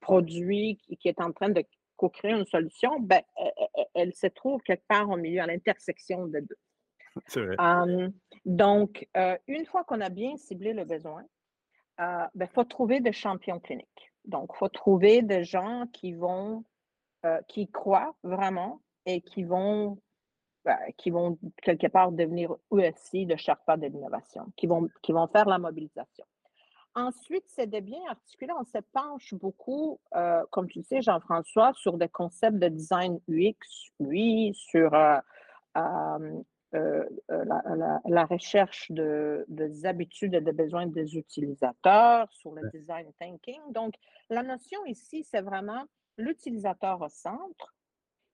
produit 0.00 0.78
qui, 1.00 1.08
est 1.08 1.20
en 1.20 1.32
train 1.32 1.48
de 1.48 1.64
co-créer 1.96 2.32
une 2.32 2.46
solution, 2.46 3.00
ben, 3.00 3.20
elle, 3.94 4.14
se 4.14 4.28
trouve 4.28 4.62
quelque 4.62 4.86
part 4.86 5.10
au 5.10 5.16
milieu, 5.16 5.42
à 5.42 5.46
l'intersection 5.46 6.26
de 6.26 6.40
deux. 6.40 6.58
C'est 7.26 7.40
vrai. 7.42 7.56
Donc, 8.44 9.08
une 9.48 9.66
fois 9.66 9.82
qu'on 9.82 10.00
a 10.00 10.08
bien 10.08 10.36
ciblé 10.36 10.72
le 10.72 10.84
besoin, 10.84 11.24
il 11.98 12.28
ben, 12.34 12.48
faut 12.54 12.64
trouver 12.64 13.00
des 13.00 13.12
champions 13.12 13.58
cliniques. 13.58 14.12
Donc, 14.24 14.50
il 14.54 14.58
faut 14.58 14.68
trouver 14.68 15.22
des 15.22 15.42
gens 15.42 15.86
qui 15.92 16.12
vont, 16.12 16.64
qui 17.48 17.68
croient 17.68 18.14
vraiment 18.22 18.80
et 19.04 19.20
qui 19.20 19.42
vont 19.42 19.98
qui 20.96 21.10
vont 21.10 21.38
quelque 21.62 21.86
part 21.86 22.12
devenir 22.12 22.54
aussi 22.70 23.26
de 23.26 23.36
Sherpa 23.36 23.76
de 23.76 23.86
l'innovation, 23.86 24.46
qui 24.56 24.66
vont, 24.66 24.88
qui 25.02 25.12
vont 25.12 25.26
faire 25.28 25.46
la 25.46 25.58
mobilisation. 25.58 26.24
Ensuite, 26.96 27.44
c'est 27.48 27.66
de 27.66 27.78
bien 27.80 28.00
articuler. 28.08 28.52
On 28.58 28.64
se 28.64 28.78
penche 28.92 29.34
beaucoup, 29.34 30.00
euh, 30.14 30.42
comme 30.50 30.66
tu 30.66 30.78
le 30.78 30.84
sais, 30.84 31.02
Jean-François, 31.02 31.74
sur 31.74 31.98
des 31.98 32.08
concepts 32.08 32.56
de 32.56 32.68
design 32.68 33.20
UX, 33.28 33.92
oui, 34.00 34.54
sur 34.54 34.94
euh, 34.94 35.18
euh, 36.74 37.04
la, 37.28 38.24
recherche 38.24 38.90
de, 38.90 39.44
des 39.48 39.84
habitudes 39.84 40.32
et 40.32 40.40
des 40.40 40.52
besoins 40.52 40.86
des 40.86 41.16
utilisateurs, 41.18 42.32
sur 42.32 42.52
le 42.52 42.70
design 42.70 43.12
thinking. 43.20 43.60
Donc, 43.72 43.92
la 44.30 44.42
notion 44.42 44.82
ici, 44.86 45.22
c'est 45.22 45.42
vraiment 45.42 45.84
l'utilisateur 46.16 47.02
au 47.02 47.10
centre, 47.10 47.74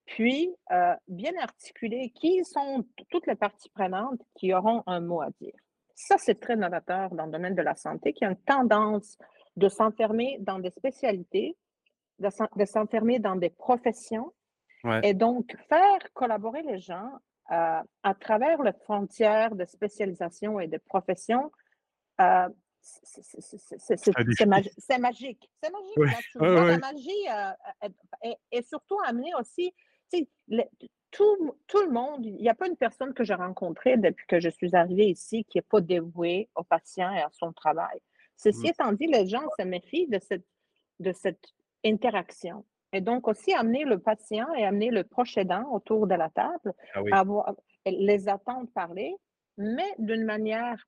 puis 0.05 0.53
euh, 0.71 0.95
bien 1.07 1.31
articuler 1.41 2.11
qui 2.11 2.43
sont 2.43 2.85
toutes 3.09 3.27
les 3.27 3.35
parties 3.35 3.69
prenantes 3.69 4.21
qui 4.35 4.53
auront 4.53 4.83
un 4.85 4.99
mot 4.99 5.21
à 5.21 5.29
dire. 5.39 5.53
Ça, 5.95 6.17
c'est 6.17 6.39
très 6.39 6.55
novateur 6.55 7.13
dans 7.15 7.25
le 7.25 7.31
domaine 7.31 7.55
de 7.55 7.61
la 7.61 7.75
santé, 7.75 8.13
qui 8.13 8.25
a 8.25 8.29
une 8.29 8.37
tendance 8.37 9.17
de 9.55 9.69
s'enfermer 9.69 10.37
dans 10.39 10.59
des 10.59 10.71
spécialités, 10.71 11.55
de 12.19 12.65
s'enfermer 12.65 13.19
dans 13.19 13.35
des 13.35 13.49
professions, 13.49 14.33
et 15.01 15.13
donc 15.13 15.55
faire 15.69 16.13
collaborer 16.13 16.61
les 16.63 16.77
gens 16.77 17.09
euh, 17.51 17.81
à 18.03 18.13
travers 18.19 18.61
les 18.63 18.73
frontières 18.73 19.55
de 19.55 19.63
spécialisation 19.65 20.59
et 20.59 20.67
de 20.67 20.77
profession. 20.77 21.51
Euh, 22.19 22.49
c'est 22.81 24.45
magique. 24.45 24.73
C'est 24.77 24.99
magique. 24.99 25.49
La 26.35 26.77
magie 26.79 27.25
est, 28.51 28.67
surtout 28.67 28.97
amenée 29.05 29.33
aussi 29.39 29.73
tout, 31.11 31.55
tout, 31.67 31.81
le 31.81 31.91
monde, 31.91 32.25
il 32.25 32.35
n'y 32.35 32.49
a 32.49 32.55
pas 32.55 32.67
une 32.67 32.77
personne 32.77 33.13
que 33.13 33.23
j'ai 33.23 33.33
rencontrée 33.33 33.97
depuis 33.97 34.25
que 34.27 34.39
je 34.39 34.49
suis 34.49 34.75
arrivée 34.75 35.09
ici 35.09 35.45
qui 35.45 35.57
n'est 35.57 35.63
pas 35.63 35.81
dévouée 35.81 36.49
au 36.55 36.63
patient 36.63 37.11
et 37.13 37.21
à 37.21 37.29
son 37.31 37.53
travail. 37.53 37.99
Ceci 38.35 38.67
mmh. 38.67 38.69
étant 38.69 38.91
dit, 38.93 39.07
les 39.07 39.27
gens 39.27 39.45
se 39.57 39.63
méfient 39.63 40.07
de 40.07 40.19
cette, 40.19 40.45
de 40.99 41.11
cette 41.11 41.45
interaction. 41.85 42.65
Et 42.91 43.01
donc 43.01 43.27
aussi 43.27 43.53
amener 43.53 43.85
le 43.85 43.99
patient 43.99 44.51
et 44.53 44.65
amener 44.65 44.91
le 44.91 45.03
proche 45.03 45.37
aidant 45.37 45.67
autour 45.71 46.07
de 46.07 46.15
la 46.15 46.29
table, 46.29 46.73
ah 47.11 47.23
les 47.85 48.29
attendre 48.29 48.69
parler, 48.73 49.15
mais 49.57 49.95
d'une 49.97 50.23
manière 50.23 50.87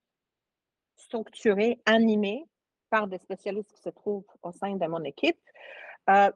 structurée, 0.95 1.81
animée 1.85 2.45
par 2.89 3.07
des 3.07 3.17
spécialistes 3.17 3.71
qui 3.71 3.81
se 3.81 3.89
trouvent 3.89 4.25
au 4.43 4.51
sein 4.51 4.75
de 4.75 4.85
mon 4.87 5.03
équipe. 5.03 5.39
Euh, 6.09 6.31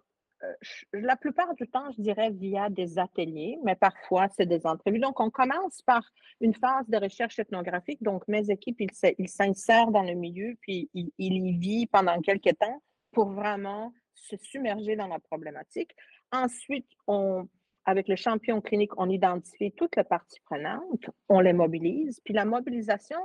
la 0.93 1.15
plupart 1.15 1.53
du 1.55 1.67
temps, 1.67 1.91
je 1.91 2.01
dirais 2.01 2.29
via 2.31 2.69
des 2.69 2.97
ateliers, 2.97 3.57
mais 3.63 3.75
parfois 3.75 4.27
c'est 4.29 4.45
des 4.45 4.65
entrevues. 4.65 4.99
Donc, 4.99 5.19
on 5.19 5.29
commence 5.29 5.81
par 5.81 6.03
une 6.41 6.53
phase 6.53 6.87
de 6.87 6.97
recherche 6.97 7.39
ethnographique. 7.39 8.01
Donc, 8.01 8.27
mes 8.27 8.49
équipes, 8.49 8.81
ils 9.17 9.29
s'insèrent 9.29 9.91
dans 9.91 10.03
le 10.03 10.13
milieu, 10.13 10.55
puis 10.61 10.89
ils, 10.93 11.11
y 11.17 11.57
vivent 11.57 11.87
pendant 11.87 12.19
quelques 12.21 12.57
temps 12.57 12.81
pour 13.11 13.29
vraiment 13.31 13.93
se 14.13 14.37
submerger 14.37 14.95
dans 14.95 15.07
la 15.07 15.19
problématique. 15.19 15.95
Ensuite, 16.31 16.87
on, 17.07 17.47
avec 17.85 18.07
le 18.07 18.15
champion 18.15 18.61
clinique, 18.61 18.91
on 18.97 19.09
identifie 19.09 19.71
toutes 19.71 19.95
les 19.95 20.03
parties 20.03 20.39
prenantes, 20.41 21.09
on 21.27 21.39
les 21.39 21.53
mobilise. 21.53 22.19
Puis 22.23 22.33
la 22.33 22.45
mobilisation, 22.45 23.19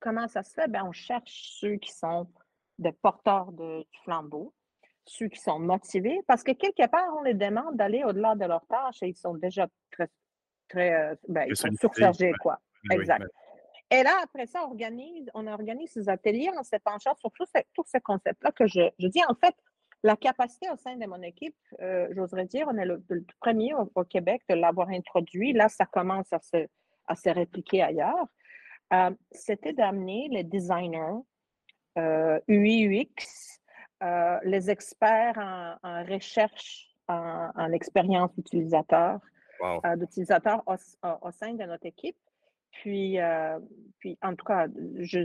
comment 0.00 0.28
ça 0.28 0.42
se 0.42 0.52
fait? 0.52 0.68
Bien, 0.68 0.84
on 0.84 0.92
cherche 0.92 1.56
ceux 1.60 1.76
qui 1.76 1.92
sont 1.92 2.28
des 2.78 2.92
porteurs 2.92 3.52
de 3.52 3.84
flambeau 4.04 4.54
ceux 5.08 5.28
qui 5.28 5.40
sont 5.40 5.58
motivés, 5.58 6.20
parce 6.26 6.42
que 6.42 6.52
quelque 6.52 6.86
part, 6.88 7.08
on 7.18 7.22
les 7.22 7.34
demande 7.34 7.76
d'aller 7.76 8.04
au-delà 8.04 8.34
de 8.34 8.44
leurs 8.44 8.66
tâches 8.66 9.02
et 9.02 9.08
ils 9.08 9.16
sont 9.16 9.34
déjà 9.34 9.66
très, 9.90 10.08
très 10.68 10.94
euh, 10.94 11.14
ben, 11.28 11.46
ils 11.48 11.56
sont 11.56 11.68
surchargés, 11.80 12.32
quoi. 12.40 12.58
exact. 12.90 13.24
Et 13.90 14.02
là, 14.02 14.12
après 14.22 14.46
ça, 14.46 14.60
on 14.66 14.70
organise, 14.72 15.30
on 15.32 15.46
organise 15.46 15.90
ces 15.92 16.08
ateliers 16.10 16.50
en 16.54 16.62
se 16.62 16.76
penchant 16.76 17.14
sur 17.14 17.30
tous 17.32 17.46
ces, 17.54 17.64
tous 17.74 17.84
ces 17.86 18.00
concepts-là 18.00 18.52
que 18.52 18.66
je, 18.66 18.82
je, 18.98 19.08
dis. 19.08 19.22
En 19.28 19.34
fait, 19.34 19.54
la 20.02 20.14
capacité 20.14 20.68
au 20.70 20.76
sein 20.76 20.96
de 20.96 21.06
mon 21.06 21.22
équipe, 21.22 21.56
euh, 21.80 22.06
j'oserais 22.10 22.44
dire, 22.44 22.68
on 22.70 22.76
est 22.76 22.84
le, 22.84 23.02
premier 23.40 23.72
au, 23.74 24.04
Québec 24.04 24.42
de 24.50 24.54
l'avoir 24.56 24.90
introduit. 24.90 25.54
Là, 25.54 25.70
ça 25.70 25.86
commence 25.86 26.30
à 26.34 26.38
se, 26.40 26.66
à 27.06 27.14
se 27.16 27.30
répliquer 27.30 27.82
ailleurs. 27.82 28.26
Euh, 28.92 29.10
c'était 29.30 29.72
d'amener 29.72 30.28
les 30.30 30.44
designers 30.44 31.20
UI, 32.46 32.86
UX, 32.86 33.57
euh, 34.02 34.38
les 34.44 34.70
experts 34.70 35.38
en, 35.82 36.04
recherche, 36.04 36.88
en, 37.08 37.72
expérience 37.72 38.30
utilisateur, 38.38 39.18
euh, 39.62 39.96
d'utilisateurs 39.96 40.62
au, 40.66 41.30
sein 41.32 41.54
de 41.54 41.64
notre 41.64 41.86
équipe. 41.86 42.16
Puis, 42.70 43.18
euh, 43.18 43.58
puis 43.98 44.16
en 44.22 44.36
tout 44.36 44.44
cas, 44.44 44.66
je, 45.00 45.18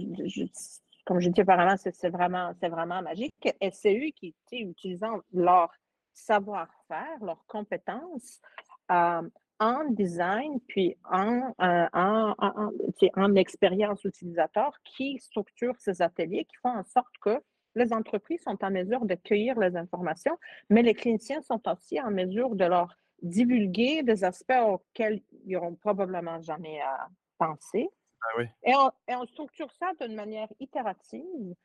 comme 1.06 1.20
je 1.20 1.30
dis 1.30 1.42
auparavant, 1.42 1.76
c'est 1.78 2.10
vraiment, 2.10 2.54
vraiment 2.62 3.02
magique. 3.04 3.34
Et 3.62 3.70
c'est 3.70 3.96
eux 3.96 4.12
qui, 4.16 4.34
utilisant 4.52 5.20
leur 5.34 5.72
savoir-faire, 6.14 7.18
leurs 7.22 7.46
compétences 7.46 8.42
en 8.90 9.84
design, 9.90 10.60
puis 10.68 10.98
en, 11.12 11.54
en, 11.60 12.36
en, 12.40 12.72
en 13.16 13.36
expérience 13.36 14.04
utilisateur, 14.04 14.74
qui 14.84 15.20
structurent 15.20 15.80
ces 15.80 16.02
ateliers, 16.02 16.46
qui 16.46 16.56
font 16.58 16.76
en 16.76 16.84
sorte 16.84 17.16
que 17.22 17.40
les 17.76 17.94
entreprises 17.94 18.42
sont 18.44 18.58
en 18.64 18.72
mesure 18.72 19.06
de 19.06 19.16
cueillir 19.16 19.60
les 19.60 19.76
informations, 19.76 20.38
mais 20.70 20.82
les 20.82 20.94
cliniciens 20.94 21.42
sont 21.42 21.62
aussi 21.70 22.00
en 22.00 22.12
mesure 22.12 22.56
de 22.56 22.66
leur 22.66 22.96
divulguer 23.22 24.04
des 24.04 24.24
aspects 24.24 24.62
auxquels 24.66 25.22
ils 25.46 25.54
n'auront 25.54 25.76
probablement 25.76 26.42
jamais 26.42 26.82
à 26.82 27.08
penser. 27.38 27.90
Ah 28.22 28.42
et, 28.64 29.16
on, 29.16 29.26
structure 29.26 29.72
ça 29.72 29.92
d'une 30.00 30.16
manière 30.16 30.48
itérative 30.60 31.56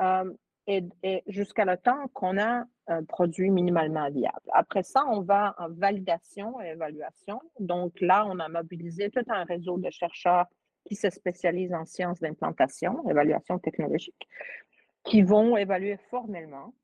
euh, 0.00 0.32
et, 0.66 1.22
jusqu'à 1.26 1.64
le 1.64 1.76
temps 1.76 2.08
qu'on 2.14 2.38
a 2.38 2.64
un 2.86 3.04
produit 3.04 3.50
minimalement 3.50 4.08
viable. 4.10 4.50
Après 4.52 4.82
ça, 4.82 5.04
on 5.06 5.20
va 5.20 5.54
en 5.58 5.68
validation 5.68 6.60
et 6.60 6.68
évaluation. 6.68 7.40
Donc 7.58 8.00
là, 8.00 8.26
on 8.26 8.38
a 8.38 8.48
mobilisé 8.48 9.10
tout 9.10 9.24
un 9.28 9.44
réseau 9.44 9.78
de 9.78 9.90
chercheurs 9.90 10.46
qui 10.84 10.96
se 10.96 11.10
spécialisent 11.10 11.74
en 11.74 11.84
sciences 11.84 12.20
d'implantation, 12.20 13.08
évaluation 13.08 13.58
technologique, 13.58 14.28
qui 15.04 15.22
vont 15.22 15.56
évaluer 15.56 15.96
formellement, 16.10 16.74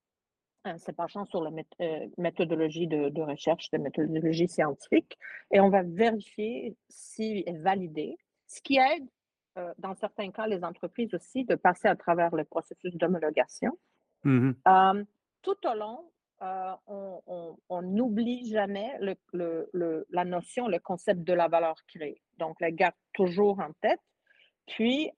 en 0.65 0.79
se 0.79 0.91
penchant 0.91 1.25
sur 1.27 1.43
la 1.43 1.51
euh, 1.81 2.07
méthodologie 2.19 2.87
de, 2.89 3.21
recherche, 3.21 3.71
de 3.71 3.79
méthodologie 3.79 4.49
scientifique, 4.49 5.17
et 5.53 5.61
on 5.61 5.69
va 5.69 5.83
vérifier 5.83 6.77
si 6.89 7.45
est 7.47 7.59
validé, 7.59 8.17
ce 8.47 8.61
qui 8.63 8.79
aide, 8.79 9.07
euh, 9.59 9.73
dans 9.79 9.95
certains 9.95 10.31
cas, 10.31 10.47
les 10.47 10.65
entreprises 10.65 11.15
aussi 11.15 11.45
de 11.45 11.55
passer 11.55 11.89
à 11.89 11.97
travers 11.97 12.35
le 12.35 12.45
processus 12.45 12.95
d'homologation. 12.97 13.79
Mmh 14.25 14.53
euh, 14.67 15.05
tout 15.43 15.57
au 15.65 15.75
long, 15.75 16.11
on 16.41 17.83
n'oublie 17.83 18.51
jamais 18.51 18.99
le, 19.33 20.07
la 20.11 20.25
notion, 20.25 20.67
le 20.67 20.81
concept 20.81 21.23
de 21.23 21.33
la 21.33 21.47
valeur 21.47 21.77
créée. 21.87 22.21
Donc, 22.39 22.61
la 22.61 22.73
garde 22.73 22.97
toujours 23.13 23.61
en 23.61 23.71
tête. 23.81 24.01
Puis, 24.67 25.09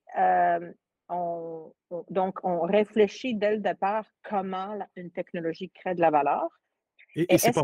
on, 1.09 1.73
donc, 2.11 2.39
on 2.45 2.61
réfléchit 2.61 3.35
dès 3.35 3.53
le 3.53 3.61
départ 3.61 4.05
comment 4.23 4.79
une 4.97 5.11
technologie 5.11 5.71
crée 5.71 5.95
de 5.95 6.01
la 6.01 6.11
valeur. 6.11 6.49
Et, 7.15 7.39
c'est 7.39 7.53
pas, 7.53 7.63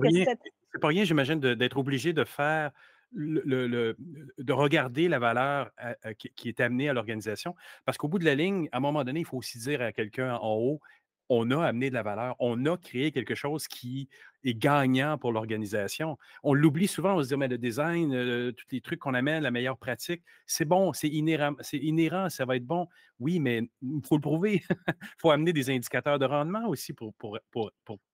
pas, 0.81 0.89
rien, 0.89 1.05
j'imagine, 1.05 1.39
d'être 1.39 1.77
obligé 1.77 2.13
de 2.13 2.25
faire 2.25 2.73
le, 3.13 3.97
de 4.39 4.53
regarder 4.53 5.09
la 5.09 5.19
valeur 5.19 5.71
qui, 6.19 6.49
est 6.49 6.61
amenée 6.61 6.89
à 6.89 6.93
l'organisation. 6.93 7.55
Parce 7.85 7.99
qu'au 7.99 8.09
bout 8.09 8.19
de 8.19 8.25
la 8.25 8.35
ligne, 8.35 8.69
à 8.73 8.79
un 8.79 8.81
moment 8.81 9.05
donné, 9.05 9.21
il 9.21 9.27
faut 9.27 9.37
aussi 9.37 9.59
dire 9.59 9.83
à 9.83 9.93
quelqu'un 9.93 10.35
en 10.37 10.55
haut 10.55 10.81
on 11.29 11.51
a 11.51 11.65
amené 11.65 11.89
de 11.89 11.95
la 11.95 12.03
valeur, 12.03 12.37
on 12.39 12.67
a 12.67 12.77
créé 12.77 13.13
quelque 13.13 13.35
chose 13.35 13.67
qui 13.67 14.09
est 14.45 14.55
gagnant 14.55 15.17
pour 15.19 15.33
l'organisation. 15.33 16.19
On 16.43 16.53
l'oublie 16.53 16.87
souvent, 16.87 17.17
on 17.17 17.23
se 17.23 17.29
dit, 17.29 17.37
mais 17.37 17.49
le 17.49 17.59
design, 17.59 18.15
euh, 18.15 18.53
tous 18.53 18.67
les 18.73 18.81
trucs 18.81 19.01
qu'on 19.01 19.15
amène, 19.15 19.43
la 19.43 19.51
meilleure 19.51 19.79
pratique, 19.79 20.23
c'est 20.47 20.67
bon, 20.67 20.93
c'est 20.93 21.09
inhérent, 21.09 21.55
c'est 21.61 21.79
inhérent, 21.79 22.29
ça 22.29 22.45
va 22.45 22.57
être 22.57 22.67
bon. 22.67 22.89
Oui, 23.21 23.41
mais 23.41 23.63
il 23.83 24.03
faut 24.07 24.17
le 24.17 24.21
prouver. 24.21 24.63
Il 24.69 24.77
faut 25.19 25.31
amener 25.31 25.53
des 25.53 25.71
indicateurs 25.71 26.19
de 26.19 26.27
rendement 26.27 26.67
aussi 26.69 26.93
pour, 26.93 27.15
pour, 27.15 27.39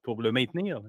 pour, 0.03 0.23
le 0.23 0.33
maintenir. 0.33 0.81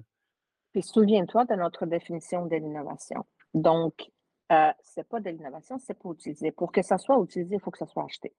Puis 0.72 0.82
souviens-toi 0.82 1.44
de 1.46 1.54
notre 1.54 1.86
définition 1.86 2.46
de 2.46 2.56
l'innovation. 2.56 3.26
Donc, 3.52 4.10
euh, 4.52 4.70
ce 4.82 5.00
n'est 5.00 5.04
pas 5.04 5.20
de 5.20 5.30
l'innovation, 5.30 5.78
c'est 5.78 5.98
pour 5.98 6.12
utiliser. 6.12 6.52
Pour 6.52 6.72
que 6.72 6.82
ça 6.82 6.98
soit 6.98 7.18
utilisé, 7.22 7.56
il 7.56 7.60
faut 7.60 7.70
que 7.70 7.78
ça 7.78 7.86
soit 7.86 8.04
acheté. 8.04 8.32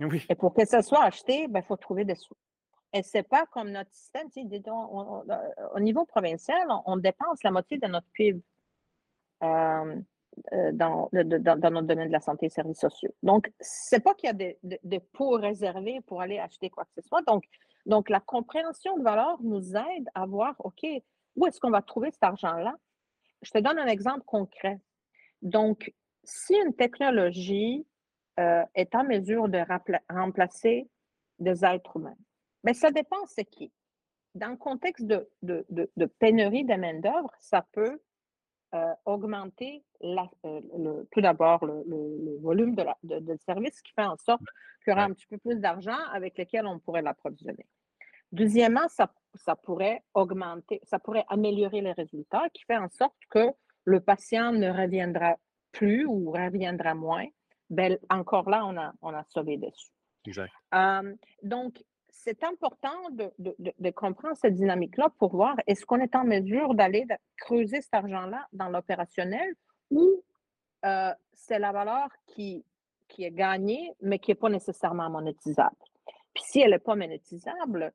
Oui. 0.00 0.24
Et 0.28 0.34
pour 0.34 0.54
que 0.54 0.64
ça 0.64 0.82
soit 0.82 1.02
acheté, 1.02 1.42
il 1.42 1.48
ben, 1.48 1.62
faut 1.62 1.76
trouver 1.76 2.04
des 2.04 2.14
sous. 2.14 2.34
Et 2.92 3.02
c'est 3.02 3.22
pas 3.22 3.46
comme 3.46 3.70
notre 3.70 3.92
système, 3.92 4.28
au 5.74 5.80
niveau 5.80 6.04
provincial, 6.04 6.66
on, 6.86 6.96
dépense 6.96 7.42
la 7.44 7.52
moitié 7.52 7.78
de 7.78 7.86
notre 7.86 8.08
PIB 8.12 8.42
euh, 9.42 9.96
euh, 10.52 10.72
dans, 10.72 11.08
notre 11.12 11.82
domaine 11.82 12.08
de 12.08 12.12
la 12.12 12.20
santé 12.20 12.46
et 12.46 12.48
services 12.48 12.80
sociaux. 12.80 13.14
Donc, 13.22 13.52
c'est 13.60 14.00
pas 14.00 14.14
qu'il 14.14 14.26
y 14.26 14.30
a 14.30 14.32
des, 14.32 14.58
des, 14.62 15.00
pots 15.00 15.38
réservés 15.38 16.00
pour 16.06 16.20
aller 16.20 16.38
acheter 16.38 16.68
quoi 16.68 16.84
que 16.84 17.00
ce 17.00 17.06
soit. 17.06 17.22
Donc, 17.22 17.44
donc, 17.86 18.10
la 18.10 18.20
compréhension 18.20 18.96
de 18.98 19.02
valeur 19.02 19.38
nous 19.42 19.76
aide 19.76 20.08
à 20.14 20.26
voir, 20.26 20.54
OK, 20.58 20.84
où 21.36 21.46
est-ce 21.46 21.60
qu'on 21.60 21.70
va 21.70 21.82
trouver 21.82 22.10
cet 22.10 22.22
argent-là? 22.22 22.76
Je 23.42 23.50
te 23.50 23.58
donne 23.58 23.78
un 23.78 23.86
exemple 23.86 24.22
concret. 24.26 24.78
Donc, 25.42 25.92
si 26.24 26.54
une 26.54 26.74
technologie 26.74 27.86
euh, 28.38 28.64
est 28.74 28.94
en 28.94 29.04
mesure 29.04 29.48
de 29.48 29.60
remplacer 30.10 30.88
des 31.38 31.64
êtres 31.64 31.96
humains, 31.96 32.16
mais 32.64 32.74
ça 32.74 32.90
dépend 32.90 33.24
c'est 33.26 33.44
qui. 33.44 33.72
Dans 34.34 34.50
le 34.50 34.56
contexte 34.56 35.06
de, 35.06 35.28
de, 35.42 35.66
de, 35.70 36.06
pénurie 36.06 36.64
de 36.64 36.74
main-d'œuvre, 36.74 37.32
ça 37.40 37.66
peut 37.72 38.00
euh, 38.74 38.94
augmenter 39.04 39.82
la, 40.00 40.30
euh, 40.46 40.60
le, 40.78 41.08
tout 41.10 41.20
d'abord 41.20 41.64
le, 41.64 41.82
le, 41.88 42.38
volume 42.40 42.76
de, 42.76 42.82
la, 42.82 42.96
de, 43.02 43.36
service 43.38 43.82
qui 43.82 43.92
fait 43.92 44.04
en 44.04 44.16
sorte 44.16 44.42
qu'il 44.84 44.92
y 44.92 44.92
aura 44.92 45.02
un 45.02 45.12
petit 45.12 45.26
peu 45.26 45.38
plus 45.38 45.56
d'argent 45.56 45.98
avec 46.12 46.38
lequel 46.38 46.66
on 46.66 46.78
pourrait 46.78 47.02
l'approvisionner. 47.02 47.66
Deuxièmement, 48.30 48.86
ça, 48.88 49.12
ça 49.34 49.56
pourrait 49.56 50.04
augmenter, 50.14 50.80
ça 50.84 51.00
pourrait 51.00 51.24
améliorer 51.28 51.80
les 51.80 51.92
résultats 51.92 52.48
qui 52.54 52.62
fait 52.64 52.76
en 52.76 52.88
sorte 52.88 53.16
que 53.28 53.48
le 53.84 54.00
patient 54.00 54.52
ne 54.52 54.70
reviendra 54.70 55.36
plus 55.72 56.06
ou 56.06 56.30
reviendra 56.30 56.94
moins. 56.94 57.26
Ben, 57.70 57.98
encore 58.08 58.48
là, 58.48 58.64
on 58.64 58.76
a, 58.76 58.92
on 59.02 59.12
a 59.12 59.24
sauvé 59.24 59.56
dessus. 59.56 59.90
Exact. 60.26 60.52
Euh, 60.74 61.14
donc, 61.42 61.82
c'est 62.12 62.42
important 62.44 63.10
de, 63.12 63.32
de, 63.38 63.54
de, 63.78 63.90
comprendre 63.90 64.36
cette 64.36 64.54
dynamique-là 64.54 65.08
pour 65.18 65.34
voir 65.34 65.56
est-ce 65.66 65.84
qu'on 65.84 66.00
est 66.00 66.14
en 66.14 66.24
mesure 66.24 66.74
d'aller 66.74 67.06
creuser 67.36 67.80
cet 67.80 67.94
argent-là 67.94 68.46
dans 68.52 68.68
l'opérationnel 68.68 69.54
ou 69.90 70.22
euh, 70.84 71.12
c'est 71.32 71.58
la 71.58 71.72
valeur 71.72 72.08
qui, 72.26 72.64
qui 73.08 73.24
est 73.24 73.30
gagnée, 73.30 73.92
mais 74.00 74.18
qui 74.18 74.30
n'est 74.30 74.36
pas 74.36 74.48
nécessairement 74.48 75.10
monétisable. 75.10 75.76
Puis 76.34 76.44
si 76.46 76.60
elle 76.60 76.70
n'est 76.70 76.78
pas 76.78 76.94
monétisable, 76.94 77.92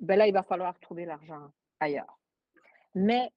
ben 0.00 0.16
là, 0.16 0.26
il 0.26 0.32
va 0.32 0.42
falloir 0.42 0.78
trouver 0.80 1.04
l'argent 1.04 1.50
ailleurs. 1.78 2.18
Mais 2.94 3.30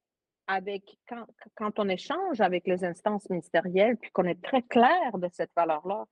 avec, 0.46 0.98
quand, 1.08 1.26
quand, 1.54 1.78
on 1.78 1.88
échange 1.88 2.40
avec 2.40 2.66
les 2.66 2.84
instances 2.84 3.28
ministérielles, 3.30 3.96
puis 3.96 4.10
qu'on 4.10 4.24
est 4.24 4.42
très 4.42 4.62
clair 4.62 5.16
de 5.18 5.28
cette 5.32 5.52
valeur-là 5.56 6.04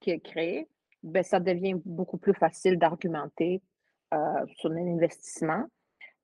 qui 0.00 0.10
est 0.10 0.20
créée, 0.20 0.68
ben, 1.02 1.22
ça 1.22 1.40
devient 1.40 1.74
beaucoup 1.84 2.18
plus 2.18 2.34
facile 2.34 2.78
d'argumenter 2.78 3.62
euh, 4.14 4.46
sur 4.56 4.68
l'investissement. 4.68 5.66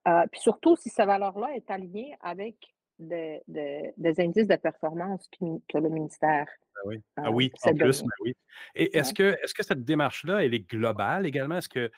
Euh, 0.06 0.24
puis 0.30 0.40
surtout 0.40 0.76
si 0.76 0.88
cette 0.88 1.06
valeur-là 1.06 1.54
est 1.54 1.70
alignée 1.70 2.14
avec 2.20 2.56
des, 2.98 3.42
indices 4.18 4.46
de 4.46 4.56
performance 4.56 5.28
que, 5.38 5.78
le 5.78 5.88
ministère. 5.88 6.46
Ah 6.76 6.80
oui, 6.86 6.96
euh, 6.96 7.22
ah 7.24 7.30
oui 7.30 7.52
en 7.64 7.74
plus, 7.74 8.02
ben 8.02 8.08
oui. 8.24 8.36
Et 8.74 8.96
est-ce 8.96 9.12
que, 9.12 9.36
est 9.42 9.52
que 9.52 9.62
cette 9.62 9.84
démarche-là, 9.84 10.44
elle 10.44 10.54
est 10.54 10.68
globale 10.68 11.26
également? 11.26 11.58
Est-ce 11.58 11.68
que 11.68 11.90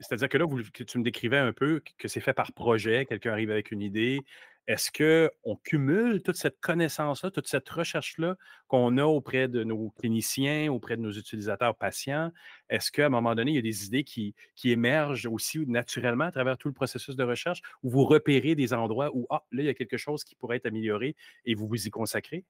c'est-à-dire 0.00 0.28
que 0.28 0.38
là, 0.38 0.46
vous, 0.46 0.62
tu 0.62 0.98
me 0.98 1.04
décrivais 1.04 1.38
un 1.38 1.52
peu 1.52 1.82
que 1.98 2.08
c'est 2.08 2.20
fait 2.20 2.32
par 2.32 2.52
projet, 2.52 3.04
quelqu'un 3.04 3.32
arrive 3.32 3.50
avec 3.50 3.70
une 3.70 3.82
idée. 3.82 4.20
Est-ce 4.66 4.90
qu'on 4.92 5.56
cumule 5.56 6.22
toute 6.22 6.36
cette 6.36 6.60
connaissance-là, 6.60 7.30
toute 7.30 7.48
cette 7.48 7.68
recherche-là 7.68 8.36
qu'on 8.68 8.98
a 8.98 9.04
auprès 9.04 9.48
de 9.48 9.64
nos 9.64 9.90
cliniciens, 9.90 10.70
auprès 10.70 10.96
de 10.96 11.02
nos 11.02 11.10
utilisateurs 11.12 11.76
patients? 11.76 12.30
Est-ce 12.68 12.92
qu'à 12.92 13.06
un 13.06 13.08
moment 13.08 13.34
donné, 13.34 13.52
il 13.52 13.54
y 13.56 13.58
a 13.58 13.62
des 13.62 13.86
idées 13.86 14.04
qui, 14.04 14.34
émergent 14.64 15.26
aussi 15.26 15.66
naturellement 15.66 16.26
à 16.26 16.32
travers 16.32 16.56
tout 16.56 16.68
le 16.68 16.74
processus 16.74 17.16
de 17.16 17.24
recherche, 17.24 17.62
où 17.82 17.90
vous 17.90 18.04
repérez 18.04 18.54
des 18.54 18.72
endroits 18.72 19.10
où, 19.14 19.26
ah, 19.30 19.42
là, 19.50 19.62
il 19.62 19.66
y 19.66 19.68
a 19.68 19.74
quelque 19.74 19.96
chose 19.96 20.22
qui 20.22 20.34
pourrait 20.36 20.58
être 20.58 20.66
amélioré 20.66 21.16
et 21.44 21.54
vous 21.54 21.66
vous 21.66 21.86
y 21.86 21.90
consacrez? 21.90 22.44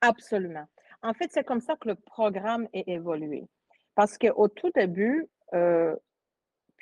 Absolument. 0.00 0.66
En 1.02 1.12
fait, 1.14 1.30
c'est 1.32 1.44
comme 1.44 1.60
ça 1.60 1.76
que 1.76 1.88
le 1.88 1.94
programme 1.96 2.68
est 2.72 2.88
évolué. 2.88 3.44
Parce 3.94 4.16
qu'au 4.18 4.48
tout 4.48 4.70
début, 4.74 5.28
euh, 5.54 5.94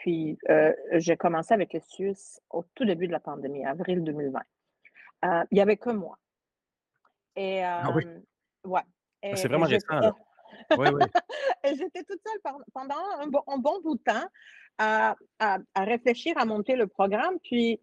puis, 0.00 0.38
euh, 0.48 0.72
j'ai 0.92 1.18
commencé 1.18 1.52
avec 1.52 1.74
les 1.74 1.80
Suisses 1.80 2.40
au 2.48 2.64
tout 2.74 2.86
début 2.86 3.06
de 3.06 3.12
la 3.12 3.20
pandémie, 3.20 3.66
avril 3.66 4.02
2020. 4.02 4.40
Euh, 5.26 5.44
il 5.50 5.54
n'y 5.56 5.60
avait 5.60 5.76
que 5.76 5.90
moi. 5.90 6.16
Et, 7.36 7.62
ah 7.62 7.92
oui? 7.94 8.04
Euh, 8.06 8.68
ouais. 8.68 8.80
C'est 9.34 9.48
vraiment 9.48 9.66
récent, 9.66 10.00
oui, 10.78 10.88
oui. 10.88 11.02
J'étais 11.64 12.02
toute 12.02 12.20
seule 12.26 12.54
pendant 12.72 12.94
un 13.18 13.26
bon, 13.58 13.80
bout 13.80 13.96
de 13.96 14.02
temps 14.02 14.26
à, 14.78 15.16
réfléchir 15.76 16.32
à 16.38 16.46
monter 16.46 16.76
le 16.76 16.86
programme. 16.86 17.38
Puis, 17.40 17.78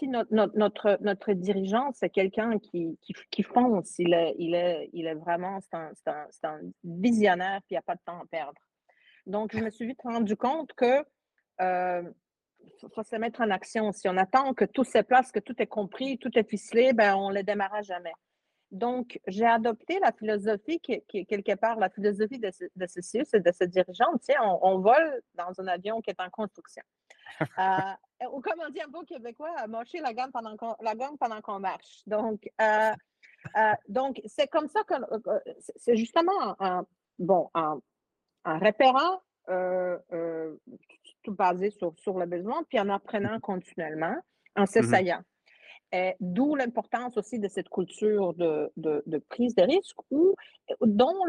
notre, 0.00 0.56
notre, 0.56 0.98
notre, 1.02 1.32
dirigeant, 1.34 1.92
c'est 1.92 2.08
quelqu'un 2.08 2.58
qui, 2.58 2.98
qui, 3.30 3.42
fonce. 3.42 3.98
Il 3.98 4.14
est, 4.14 4.34
il 4.38 4.54
est, 4.54 4.88
il 4.94 5.06
est 5.06 5.14
vraiment, 5.14 5.60
c'est 5.60 5.76
un, 5.76 5.92
un, 6.44 6.60
visionnaire, 6.82 7.60
puis 7.66 7.72
il 7.72 7.74
n'y 7.74 7.78
a 7.78 7.82
pas 7.82 7.96
de 7.96 8.02
temps 8.06 8.18
à 8.18 8.24
perdre. 8.24 8.58
Donc, 9.26 9.54
je 9.54 9.60
me 9.60 9.70
suis 9.70 9.86
vite 9.86 10.00
rendu 10.02 10.36
compte 10.36 10.72
que 10.74 11.04
euh, 11.60 12.02
faut 12.94 13.02
se 13.02 13.16
mettre 13.16 13.40
en 13.40 13.50
action. 13.50 13.92
Si 13.92 14.08
on 14.08 14.16
attend 14.16 14.54
que 14.54 14.64
tout 14.64 14.84
se 14.84 14.98
place, 14.98 15.32
que 15.32 15.40
tout 15.40 15.54
est 15.58 15.66
compris, 15.66 16.18
tout 16.18 16.30
est 16.36 16.48
ficelé, 16.48 16.92
ben, 16.92 17.14
on 17.16 17.30
ne 17.30 17.36
le 17.36 17.42
démarrera 17.42 17.82
jamais. 17.82 18.12
Donc, 18.70 19.20
j'ai 19.26 19.44
adopté 19.44 19.98
la 20.00 20.12
philosophie 20.12 20.80
qui, 20.80 20.92
est 20.94 21.24
quelque 21.26 21.54
part 21.56 21.78
la 21.78 21.90
philosophie 21.90 22.38
de, 22.38 22.50
ce, 22.50 22.64
de 22.74 22.86
ceci 22.86 23.18
et 23.18 23.40
de 23.40 23.52
ce 23.52 23.64
dirigeant. 23.64 24.10
Tu 24.14 24.32
sais, 24.32 24.34
on, 24.40 24.78
vole 24.78 25.22
dans 25.34 25.52
un 25.58 25.66
avion 25.66 26.00
qui 26.00 26.10
est 26.10 26.20
en 26.20 26.30
construction. 26.30 26.82
euh, 27.58 28.26
ou 28.32 28.40
comme 28.40 28.60
on 28.66 28.70
dit 28.70 28.80
un 28.80 28.88
beau 28.88 29.02
québécois, 29.02 29.66
marcher 29.68 30.00
la 30.00 30.14
gamme 30.14 30.32
pendant 30.32 30.56
qu'on, 30.56 30.74
la 30.80 30.94
gomme 30.94 31.18
pendant 31.18 31.40
qu'on 31.42 31.60
marche. 31.60 32.02
Donc, 32.06 32.48
euh, 32.60 32.92
euh, 33.56 33.72
donc 33.88 34.20
c'est 34.24 34.48
comme 34.48 34.68
ça 34.68 34.82
que 34.84 34.94
euh, 34.94 35.40
c'est 35.76 35.96
justement 35.96 36.56
bon, 37.18 37.50
en, 37.54 37.80
en 38.44 38.58
repérant 38.58 39.20
euh, 39.48 39.98
euh, 40.12 40.56
tout 41.22 41.34
basé 41.34 41.70
sur, 41.70 41.92
sur 41.98 42.18
le 42.18 42.26
besoin, 42.26 42.62
puis 42.68 42.78
en 42.78 42.88
apprenant 42.88 43.40
continuellement, 43.40 44.16
en 44.56 44.62
mmh 44.62 44.66
s'essayant. 44.66 45.22
D'où 46.20 46.54
l'importance 46.54 47.18
aussi 47.18 47.38
de 47.38 47.48
cette 47.48 47.68
culture 47.68 48.32
de, 48.34 48.72
de, 48.76 49.18
prise 49.28 49.54
de 49.54 49.62
risque 49.62 49.98
où, 50.10 50.34
dont 50.80 51.24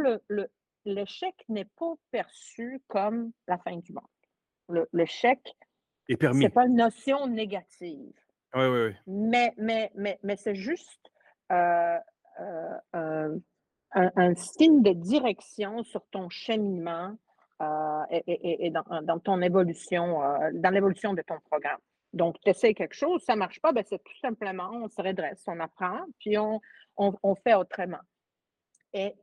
l'échec 0.86 1.36
le, 1.50 1.54
n'est 1.54 1.70
pas 1.78 1.94
perçu 2.12 2.82
comme 2.88 3.32
la 3.48 3.58
fin 3.58 3.76
du 3.76 3.92
monde. 3.92 4.86
L'échec, 4.94 5.40
ce 6.10 6.34
n'est 6.38 6.50
pas 6.50 6.66
une 6.66 6.76
notion 6.76 7.28
négative. 7.28 8.14
Oui, 8.54 8.66
oui, 8.66 8.86
oui. 8.86 8.96
Mais, 9.08 9.54
mais, 9.58 9.92
mais, 9.96 10.20
mais 10.24 10.38
c'est 10.38 10.56
juste 10.56 11.12
euh, 11.52 12.00
un, 13.96 14.36
signe 14.36 14.82
de 14.82 14.92
direction 14.92 15.84
sur 15.84 16.06
ton 16.12 16.30
cheminement 16.30 17.16
euh, 17.62 18.22
et, 18.28 18.72
dans, 18.72 19.20
ton 19.20 19.42
évolution, 19.42 20.24
euh, 20.24 20.50
dans 20.54 20.70
l'évolution 20.70 21.14
de 21.14 21.22
ton 21.22 21.40
programme. 21.50 21.80
Donc, 22.12 22.40
tu 22.42 22.50
essaies 22.50 22.74
quelque 22.74 22.96
chose, 22.96 23.24
ça 23.24 23.34
ne 23.34 23.40
marche 23.40 23.60
pas, 23.60 23.72
ben 23.72 23.84
c'est 23.88 24.04
tout 24.04 24.18
simplement, 24.22 24.70
on 24.72 24.88
se 24.88 25.02
redresse, 25.02 25.44
on 25.48 25.60
apprend, 25.60 26.02
puis 26.20 26.38
on, 26.38 26.62
on, 26.98 27.36
fait 27.36 27.56
autrement. 27.56 28.02
Et 28.94 29.16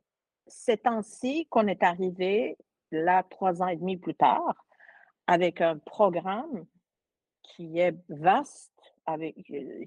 c'est 0.47 0.85
ainsi 0.87 1.47
qu'on 1.49 1.67
est 1.67 1.83
arrivé, 1.83 2.57
là, 2.91 3.23
trois 3.23 3.61
ans 3.61 3.67
et 3.67 3.77
demi 3.77 3.95
plus 3.95 4.15
tard, 4.15 4.65
avec 5.27 5.61
un 5.61 5.77
programme 5.77 6.65
qui 7.43 7.79
est 7.79 7.95
vaste, 8.09 8.71
avec, 9.05 9.35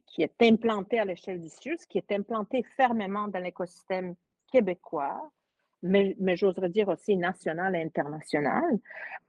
qui 0.06 0.22
est 0.22 0.42
implanté 0.42 0.98
à 0.98 1.04
l'échelle 1.04 1.40
du 1.40 1.48
CIUS, 1.48 1.78
qui 1.88 1.98
est 1.98 2.12
implanté 2.12 2.62
fermement 2.76 3.28
dans 3.28 3.38
l'écosystème 3.38 4.14
québécois, 4.54 5.30
mais, 5.82 6.16
mais 6.20 6.36
j'oserais 6.36 6.68
dire 6.68 6.88
aussi 6.88 7.16
national 7.16 7.74
et 7.74 7.82
international, 7.82 8.78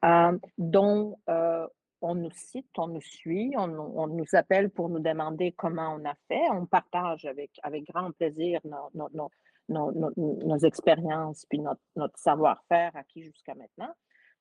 euh, 0.05 0.37
dont 0.59 1.17
euh, 1.29 1.67
on 2.01 2.13
nous 2.13 2.31
cite, 2.31 2.69
on 2.77 2.87
nous 2.87 3.01
suit, 3.01 3.53
on, 3.57 3.71
on, 3.73 4.07
nous 4.07 4.27
appelle 4.33 4.69
pour 4.69 4.87
nous 4.89 4.99
demander 4.99 5.51
comment 5.53 5.95
on 5.95 6.05
a 6.05 6.13
fait. 6.27 6.43
On 6.51 6.67
partage 6.67 7.25
avec, 7.25 7.51
avec 7.63 7.85
grand 7.85 8.11
plaisir 8.11 8.59
nos, 8.65 9.09
nos, 9.09 9.31
nos, 9.67 10.13
nos 10.15 10.57
expériences 10.59 11.45
puis 11.49 11.59
notre, 11.59 12.17
savoir-faire 12.17 12.91
acquis 12.95 13.23
jusqu'à 13.23 13.55
maintenant. 13.55 13.93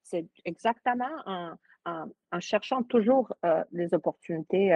C'est 0.03 0.27
exactement 0.45 1.17
en, 1.25 1.55
en, 1.87 2.41
cherchant 2.41 2.83
toujours 2.83 3.33
euh, 3.47 3.65
les 3.73 3.95
opportunités 3.95 4.69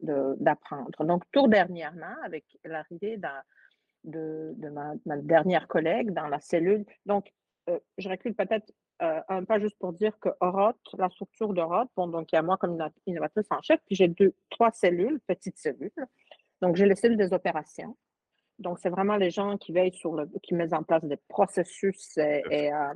d'apprendre. 0.00 1.04
Donc, 1.04 1.24
tout 1.32 1.48
dernièrement, 1.48 2.14
avec 2.24 2.44
l'arrivée 2.64 3.18
de, 4.08 4.54
ma, 4.70 5.16
dernière 5.18 5.68
collègue 5.68 6.10
dans 6.10 6.26
la 6.26 6.40
cellule. 6.40 6.84
Donc, 7.06 7.32
euh, 7.68 7.78
je 7.98 8.08
recule 8.08 8.34
peut-être 8.34 8.72
euh, 9.02 9.20
un 9.28 9.44
pas 9.44 9.60
juste 9.60 9.78
pour 9.78 9.92
dire 9.92 10.18
que 10.18 10.30
Orot, 10.40 10.72
la 10.96 11.08
structure 11.08 11.52
d'Orot, 11.52 11.88
bon, 11.96 12.08
donc 12.08 12.32
il 12.32 12.36
y 12.36 12.38
a 12.38 12.42
moi 12.42 12.56
comme 12.56 12.78
innovatrice 13.06 13.46
en 13.50 13.62
chef, 13.62 13.80
puis 13.86 13.94
j'ai 13.94 14.08
deux, 14.08 14.34
trois 14.50 14.72
cellules, 14.72 15.20
petites 15.26 15.58
cellules. 15.58 15.92
Donc, 16.60 16.76
j'ai 16.76 16.86
les 16.86 16.96
cellules 16.96 17.16
des 17.16 17.32
opérations. 17.32 17.96
Donc, 18.58 18.80
c'est 18.80 18.88
vraiment 18.88 19.16
les 19.16 19.30
gens 19.30 19.56
qui 19.56 19.72
veillent 19.72 19.94
sur 19.94 20.14
le, 20.14 20.28
qui 20.42 20.54
mettent 20.54 20.72
en 20.72 20.82
place 20.82 21.04
des 21.04 21.18
processus 21.28 22.16
et, 22.16 22.72
euh, 22.72 22.92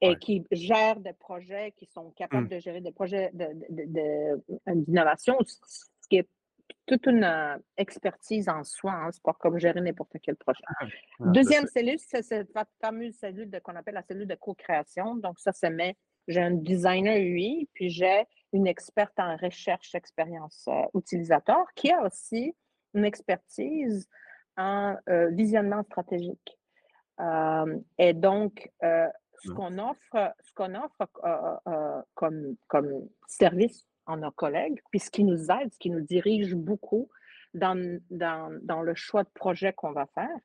et 0.00 0.16
qui 0.16 0.44
gèrent 0.50 0.98
des 0.98 1.12
projets, 1.12 1.72
qui 1.76 1.86
sont 1.86 2.10
capables 2.10 2.46
mmh. 2.46 2.48
de 2.48 2.58
gérer 2.58 2.80
des 2.80 2.90
projets 2.90 3.30
d'innovation, 4.66 5.38
ce 5.46 6.08
qui 6.08 6.16
est 6.16 6.28
toute 6.86 7.06
une 7.06 7.24
euh, 7.24 7.56
expertise 7.76 8.48
en 8.48 8.62
soi. 8.64 8.92
Hein, 8.92 9.10
c'est 9.12 9.22
pas 9.22 9.32
comme 9.34 9.58
gérer 9.58 9.80
n'importe 9.80 10.16
quel 10.22 10.36
projet. 10.36 10.62
Deuxième 11.20 11.66
cellule, 11.66 11.98
c'est 11.98 12.22
cette 12.22 12.52
fameuse 12.80 13.14
cellule 13.14 13.50
qu'on 13.62 13.76
appelle 13.76 13.94
la 13.94 14.02
cellule 14.02 14.26
de 14.26 14.34
co-création. 14.34 15.16
Donc, 15.16 15.38
ça 15.38 15.52
se 15.52 15.66
met, 15.66 15.96
j'ai 16.28 16.40
un 16.40 16.52
designer 16.52 17.18
UI, 17.18 17.68
puis 17.72 17.90
j'ai 17.90 18.24
une 18.52 18.66
experte 18.66 19.18
en 19.18 19.36
recherche 19.36 19.94
expérience 19.94 20.66
euh, 20.68 20.82
utilisateur 20.94 21.64
qui 21.74 21.90
a 21.90 22.02
aussi 22.02 22.54
une 22.92 23.04
expertise 23.04 24.08
en 24.56 24.96
euh, 25.08 25.30
visionnement 25.30 25.82
stratégique. 25.82 26.58
et 27.98 28.12
donc, 28.12 28.70
ce 28.80 29.50
qu'on 29.50 29.78
offre, 29.78 30.34
ce 30.40 30.52
qu'on 30.54 30.74
offre 30.74 31.08
comme, 32.14 32.56
comme 32.68 33.08
service 33.26 33.86
en 34.06 34.18
nos 34.18 34.30
collègues, 34.30 34.80
puis 34.90 35.00
ce 35.00 35.10
qui 35.10 35.24
nous 35.24 35.50
aide, 35.50 35.72
ce 35.72 35.78
qui 35.78 35.90
nous 35.90 36.00
dirige 36.00 36.54
beaucoup 36.54 37.08
dans, 37.54 38.00
dans, 38.10 38.82
le 38.82 38.94
choix 38.94 39.22
de 39.22 39.28
projet 39.28 39.72
qu'on 39.72 39.92
va 39.92 40.06
faire, 40.06 40.36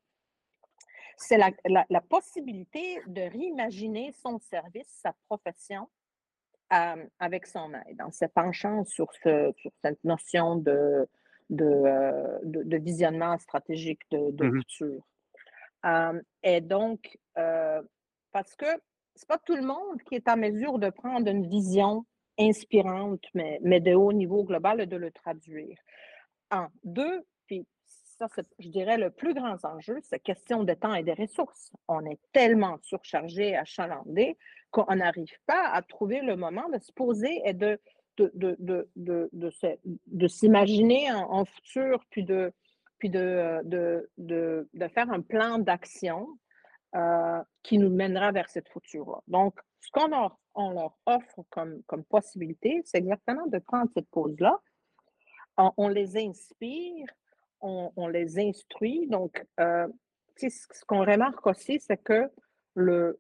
c'est 1.17 1.37
la, 1.37 1.51
la, 1.89 2.01
possibilité 2.01 3.01
de 3.07 3.21
réimaginer 3.21 4.13
son 4.13 4.39
service, 4.39 4.87
sa 4.87 5.13
profession 5.27 5.89
euh, 6.71 7.05
avec 7.19 7.45
son 7.47 7.73
aide, 7.73 8.01
en 8.01 8.11
se 8.11 8.25
penchant 8.25 8.85
sur, 8.85 9.11
ce, 9.23 9.51
sur 9.57 9.71
cette 9.83 10.01
notion 10.03 10.55
de, 10.55 11.07
de, 11.49 11.65
euh, 11.65 12.39
de, 12.43 12.77
visionnement 12.77 13.37
stratégique 13.39 14.01
de, 14.11 14.31
de 14.31 14.45
mmh 14.45 14.57
futur. 14.59 15.07
Euh, 15.85 16.21
et 16.43 16.61
donc, 16.61 17.17
parce 17.33 18.55
que 18.55 18.67
c'est 19.15 19.27
pas 19.27 19.39
tout 19.39 19.55
le 19.55 19.63
monde 19.63 20.01
qui 20.05 20.15
est 20.15 20.29
en 20.29 20.37
mesure 20.37 20.79
de 20.79 20.89
prendre 20.89 21.29
une 21.29 21.49
vision 21.49 22.05
inspirante, 22.39 23.23
mais, 23.33 23.59
mais 23.61 23.79
de 23.79 23.93
haut 23.93 24.13
niveau 24.13 24.43
global, 24.43 24.87
de 24.87 24.95
le 24.95 25.11
traduire. 25.11 25.77
En 26.51 26.67
deux, 26.83 27.23
puis 27.47 27.65
ça, 27.87 28.27
c'est, 28.33 28.47
je 28.59 28.69
dirais, 28.69 28.97
le 28.97 29.11
plus 29.11 29.33
grand 29.33 29.63
enjeu, 29.63 29.99
c'est 30.01 30.19
question 30.19 30.63
de 30.63 30.73
temps 30.73 30.93
et 30.93 31.03
de 31.03 31.11
ressources. 31.11 31.71
On 31.87 32.05
est 32.05 32.19
tellement 32.31 32.77
surchargé, 32.81 33.55
achalandé, 33.55 34.37
qu'on 34.71 34.95
n'arrive 34.95 35.37
pas 35.45 35.69
à 35.69 35.81
trouver 35.81 36.21
le 36.21 36.35
moment 36.35 36.67
de 36.69 36.79
se 36.79 36.91
poser 36.91 37.41
et 37.45 37.53
de, 37.53 37.79
de, 38.17 38.31
de, 38.59 38.89
de, 38.95 39.29
de 40.07 40.27
s'imaginer 40.27 41.11
en, 41.11 41.45
futur, 41.45 42.03
puis 42.09 42.23
de, 42.23 42.51
puis 42.97 43.09
de, 43.09 43.61
de, 44.17 44.87
faire 44.93 45.09
un 45.11 45.21
plan 45.21 45.57
d'action 45.57 46.27
euh, 46.95 47.41
qui 47.63 47.77
nous 47.77 47.89
mènera 47.89 48.31
vers 48.31 48.49
cette 48.49 48.69
future-là. 48.69 49.19
Donc, 49.27 49.55
ce 49.79 49.91
qu'on 49.91 50.07
leur, 50.07 50.37
on 50.59 50.71
leur 50.71 50.97
offre 51.05 51.43
comme, 51.49 51.81
comme 51.83 52.03
possibilité, 52.03 52.81
c'est 52.85 52.97
exactement 52.97 53.47
de 53.47 53.59
prendre 53.59 53.89
cette 53.95 54.09
pause-là. 54.09 54.59
On, 55.57 55.87
les 55.89 56.17
inspire, 56.17 57.07
on, 57.61 58.07
les 58.07 58.39
instruit. 58.39 59.07
Donc, 59.07 59.45
euh, 59.59 59.87
ce 60.37 60.85
qu'on 60.85 61.03
remarque 61.05 61.45
aussi, 61.47 61.79
c'est 61.79 62.01
que 62.01 62.29
le, 62.75 63.19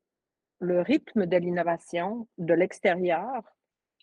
le 0.59 0.81
rythme 0.81 1.25
de 1.25 1.37
l'innovation 1.37 2.27
de 2.37 2.53
l'extérieur 2.53 3.43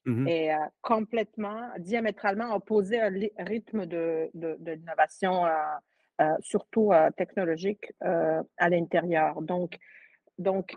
mmh 0.04 0.28
est 0.28 0.54
euh, 0.54 0.58
complètement, 0.82 1.68
diamétralement 1.78 2.54
opposé 2.54 3.02
au 3.02 3.08
rythme 3.38 3.86
de, 3.86 4.30
de, 4.34 4.56
de 4.60 4.72
l'innovation, 4.72 5.46
euh, 5.46 6.34
surtout 6.40 6.92
technologique, 7.16 7.92
à 8.00 8.68
l'intérieur. 8.70 9.42
Donc, 9.42 9.78
donc 10.38 10.76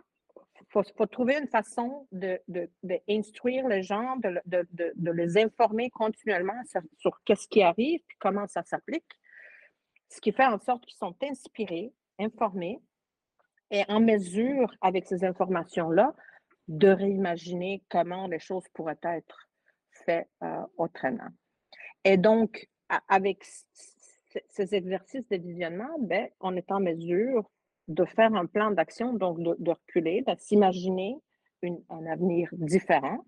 faut, 0.70 0.84
faut 0.96 1.06
trouver 1.06 1.38
une 1.38 1.48
façon 1.48 2.08
de, 2.12 2.40
de, 2.48 2.70
instruire 3.10 3.68
les 3.68 3.82
gens, 3.84 4.16
de, 4.18 4.40
de, 4.46 5.12
les 5.12 5.38
informer 5.38 5.90
continuellement 5.90 6.62
sur, 6.98 7.20
qu'est-ce 7.26 7.48
qui 7.48 7.62
arrive, 7.62 8.00
et 8.00 8.16
comment 8.20 8.48
ça 8.48 8.64
s'applique, 8.64 9.10
ce 10.10 10.22
qui 10.22 10.32
fait 10.32 10.46
en 10.46 10.60
sorte 10.60 10.86
qu'ils 10.86 10.98
sont 10.98 11.16
inspirés, 11.24 11.92
informés 12.20 12.80
et 13.72 13.84
en 13.88 14.00
mesure, 14.00 14.74
avec 14.82 15.06
ces 15.06 15.24
informations-là, 15.24 16.16
de 16.68 16.90
réimaginer 16.90 17.84
comment 17.90 18.28
les 18.28 18.40
choses 18.40 18.66
pourraient 18.74 19.00
être 19.04 19.50
faites 20.06 20.30
euh, 20.44 20.66
autrement. 20.78 21.30
Et 22.04 22.18
donc, 22.18 22.68
avec 23.08 23.44
ces 24.50 24.76
exercices 24.76 25.28
de 25.30 25.38
visionnement, 25.38 25.98
ben, 26.00 26.30
on 26.40 26.56
est 26.56 26.72
en 26.72 26.80
mesure 26.80 27.50
de 27.89 28.06
faire 28.06 28.34
un 28.36 28.45
plan 28.45 28.71
d'action, 28.71 29.13
donc 29.13 29.39
de, 29.41 29.71
reculer, 29.71 30.21
de 30.21 30.34
s'imaginer 30.38 31.17
un 31.89 32.06
avenir 32.06 32.47
différent, 32.54 33.25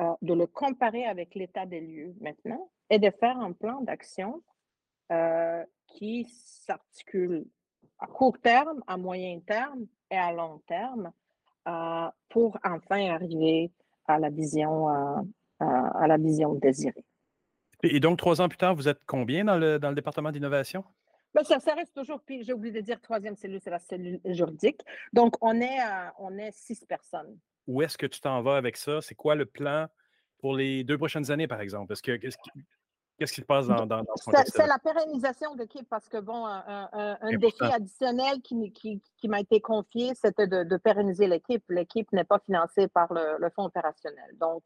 euh, 0.00 0.12
de 0.20 0.34
le 0.34 0.46
comparer 0.46 1.06
avec 1.06 1.34
l'état 1.34 1.64
des 1.64 1.80
lieux 1.80 2.14
maintenant 2.20 2.70
et 2.90 2.98
de 2.98 3.10
faire 3.10 3.38
un 3.38 3.52
plan 3.52 3.80
d'action 3.80 4.42
euh, 5.12 5.64
qui 5.86 6.26
s'articule 6.28 7.46
à 8.00 8.06
court 8.06 8.38
terme, 8.40 8.82
à 8.86 8.96
moyen 8.96 9.40
terme 9.40 9.86
et 10.10 10.16
à 10.16 10.32
long 10.32 10.60
terme 10.66 11.12
euh, 11.68 12.08
pour 12.28 12.58
enfin 12.64 13.10
arriver 13.10 13.70
à 14.06 14.18
la 14.18 14.30
vision, 14.30 14.88
à 15.60 16.06
la 16.06 16.16
vision 16.16 16.54
désirée. 16.54 17.04
Et 17.82 18.00
donc, 18.00 18.18
trois 18.18 18.40
ans 18.40 18.48
plus 18.48 18.56
tard, 18.56 18.74
vous 18.74 18.88
êtes 18.88 19.00
combien 19.06 19.44
dans 19.44 19.56
le, 19.56 19.78
dans 19.78 19.90
le 19.90 19.94
département 19.94 20.32
d'innovation? 20.32 20.82
Ben, 21.34 21.44
ça, 21.44 21.74
reste 21.74 21.94
toujours, 21.94 22.20
puis 22.22 22.42
j'ai 22.42 22.52
oublié 22.52 22.72
de 22.72 22.80
dire, 22.80 23.00
troisième 23.00 23.36
cellule, 23.36 23.60
c'est 23.62 23.70
la 23.70 23.78
cellule 23.78 24.20
juridique. 24.24 24.80
Donc, 25.12 25.36
on 25.40 25.60
est, 25.60 25.78
on 26.18 26.36
est 26.38 26.52
six 26.52 26.84
personnes. 26.86 27.38
Où 27.66 27.82
est-ce 27.82 27.98
que 27.98 28.06
tu 28.06 28.20
t'en 28.20 28.40
vas 28.42 28.56
avec 28.56 28.76
ça? 28.76 29.00
C'est 29.02 29.14
quoi 29.14 29.34
le 29.34 29.44
plan 29.44 29.86
pour 30.38 30.56
les 30.56 30.84
deux 30.84 30.96
prochaines 30.96 31.30
années, 31.30 31.46
par 31.46 31.60
exemple? 31.60 31.94
Que, 31.96 32.18
Qu'est-ce 33.18 33.32
qui 33.32 33.40
se 33.40 33.46
passe 33.46 33.66
dans, 33.66 33.84
dans, 33.84 34.04
ce 34.14 34.24
contexte 34.24 34.54
C'est 34.56 34.66
la 34.66 34.78
pérennisation 34.78 35.54
de 35.54 35.60
l'équipe 35.60 35.88
parce 35.88 36.08
que, 36.08 36.18
bon, 36.18 36.46
un, 36.46 37.36
défi 37.38 37.64
additionnel 37.64 38.40
qui, 38.42 38.72
qui, 38.72 39.02
qui 39.16 39.28
m'a 39.28 39.40
été 39.40 39.60
confié, 39.60 40.14
c'était 40.14 40.46
de, 40.46 40.62
de, 40.62 40.76
pérenniser 40.76 41.26
l'équipe. 41.26 41.64
L'équipe 41.68 42.10
n'est 42.12 42.24
pas 42.24 42.38
financée 42.38 42.86
par 42.86 43.12
le, 43.12 43.36
le 43.40 43.50
fonds 43.50 43.64
opérationnel. 43.64 44.36
Donc, 44.38 44.62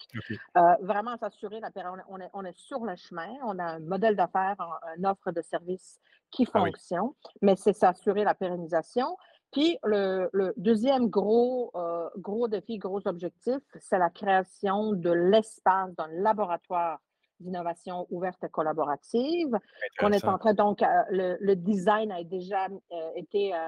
euh, 0.56 0.74
vraiment 0.82 1.16
s'assurer, 1.16 1.60
la, 1.60 1.70
on, 2.08 2.20
est, 2.20 2.30
on 2.34 2.44
est 2.44 2.56
sur 2.56 2.84
le 2.84 2.94
chemin, 2.96 3.30
on 3.44 3.58
a 3.58 3.64
un 3.64 3.78
modèle 3.80 4.16
d'affaires, 4.16 4.56
une 4.98 5.06
offre 5.06 5.32
de 5.32 5.40
service 5.40 5.98
qui 6.30 6.46
ah 6.52 6.58
fonctionne, 6.60 7.10
mais 7.40 7.56
c'est 7.56 7.72
s'assurer 7.72 8.24
la 8.24 8.34
pérennisation. 8.34 9.16
Puis 9.50 9.78
le, 9.84 10.28
le 10.32 10.52
deuxième 10.56 11.08
gros, 11.08 11.70
euh, 11.74 12.08
gros 12.16 12.48
défi, 12.48 12.78
gros 12.78 13.06
objectif, 13.06 13.60
c'est 13.80 13.98
la 13.98 14.10
création 14.10 14.92
de 14.92 15.10
l'espace 15.10 15.94
d'un 15.94 16.08
laboratoire 16.08 16.98
d'innovation 17.42 18.06
ouverte 18.10 18.42
et 18.44 18.48
collaborative. 18.48 19.58
On 20.00 20.12
est 20.12 20.24
en 20.24 20.38
train, 20.38 20.54
donc, 20.54 20.82
euh, 20.82 20.86
le, 21.10 21.54
design 21.54 22.10
a 22.12 22.22
déjà 22.24 22.66
euh, 22.66 23.10
été 23.16 23.54
euh, 23.54 23.58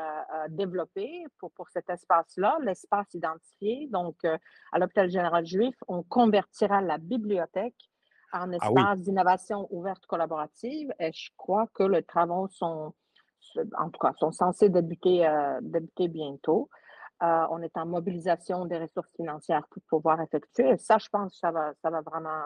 développé 0.49 1.25
pour, 1.39 1.51
pour 1.53 1.69
cet 1.71 1.91
espace-là, 1.91 2.57
l'espace 2.63 3.13
identifié. 3.15 3.89
Donc, 3.91 4.17
à 4.73 4.79
l'hôpital 4.79 5.11
général 5.11 5.45
juif, 5.45 5.75
on 5.89 6.03
convertira 6.03 6.81
la 6.81 6.99
bibliothèque 6.99 7.91
en 8.33 8.53
ah 8.53 8.57
espace 8.57 9.01
d'innovation 9.03 9.69
ouverte 9.71 10.07
collaborative 10.07 10.93
et 10.99 11.13
je 11.13 11.31
crois 11.37 11.69
que 11.73 11.85
les 11.85 12.03
travaux 12.03 12.49
sont, 12.49 12.93
en 13.79 13.91
tout 13.91 14.01
cas, 14.01 14.13
sont 14.19 14.33
censés 14.33 14.69
débuter, 14.71 15.29
débuter 15.63 16.09
bientôt. 16.09 16.69
on 17.21 17.63
est 17.63 17.77
en 17.77 17.87
mobilisation 17.87 18.65
des 18.65 18.79
ressources 18.79 19.13
financières 19.15 19.67
pour 19.71 19.83
pouvoir 19.89 20.21
effectuer. 20.21 20.71
Et 20.71 20.79
ça, 20.79 20.99
je 20.99 21.09
pense 21.11 21.33
que 21.33 21.39
ça 21.39 21.53
va, 21.53 21.73
ça 21.81 21.91
va 21.91 22.01
vraiment 22.01 22.43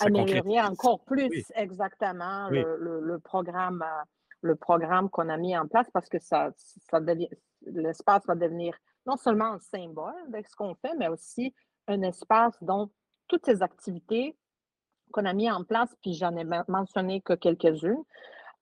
améliorer 0.00 0.60
encore 0.60 1.04
plus 1.04 1.52
exactement 1.54 2.48
le, 2.50 3.18
programme, 3.18 3.82
euh, 3.82 4.02
le 4.42 4.56
programme 4.56 5.10
qu'on 5.10 5.28
a 5.28 5.36
mis 5.36 5.56
en 5.56 5.66
place 5.66 5.88
parce 5.92 6.08
que 6.08 6.18
ça, 6.18 6.50
ça 6.56 7.00
devient, 7.00 7.28
l'espace 7.66 8.26
va 8.26 8.34
devenir 8.34 8.74
non 9.06 9.16
seulement 9.16 9.52
un 9.52 9.58
symbole 9.58 10.14
de 10.28 10.42
ce 10.48 10.54
qu'on 10.56 10.74
fait, 10.76 10.94
mais 10.98 11.08
aussi 11.08 11.54
un 11.88 12.02
espace 12.02 12.56
dont 12.62 12.90
toutes 13.28 13.44
ces 13.44 13.62
activités 13.62 14.36
qu'on 15.12 15.26
a 15.26 15.32
mis 15.32 15.50
en 15.50 15.64
place, 15.64 15.94
puis 16.00 16.14
j'en 16.14 16.34
ai 16.36 16.44
mentionné 16.68 17.20
que 17.20 17.34
quelques-unes, 17.34 18.02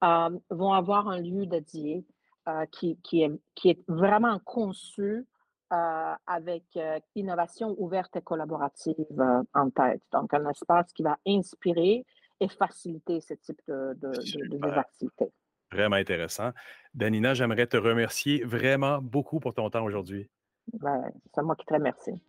euh, 0.03 0.39
vont 0.49 0.73
avoir 0.73 1.09
un 1.09 1.21
lieu 1.21 1.47
dédié 1.47 2.05
euh, 2.49 2.65
qui, 2.73 2.99
qui, 3.03 3.23
est, 3.23 3.33
qui 3.55 3.71
est 3.71 3.85
vraiment 3.87 4.39
conçu 4.41 5.27
euh, 5.73 6.15
avec 6.27 6.65
euh, 6.77 6.99
innovation 7.15 7.75
ouverte 7.79 8.17
et 8.17 8.23
collaborative 8.23 8.97
euh, 9.19 9.43
en 9.55 9.71
tête. 9.71 10.03
Donc, 10.13 10.35
un 10.35 10.49
espace 10.51 10.93
qui 10.93 11.03
va 11.03 11.17
inspirer 11.27 12.05
et 12.41 12.49
faciliter 12.49 13.21
ce 13.21 13.35
type 13.35 13.61
de, 13.69 13.95
de, 13.95 15.29
Vraiment 15.71 15.97
intéressant. 15.97 16.51
Danina, 16.95 17.35
j'aimerais 17.35 17.69
te 17.69 17.77
remercier 17.77 18.43
vraiment 18.45 18.99
beaucoup 19.01 19.39
pour 19.39 19.55
ton 19.55 19.71
temps 19.71 19.85
aujourd'hui. 19.85 20.29
Ben, 20.73 21.13
c'est 21.35 21.43
moi 21.43 21.55
qui 21.55 21.67
te 21.67 21.75
remercie. 21.75 22.21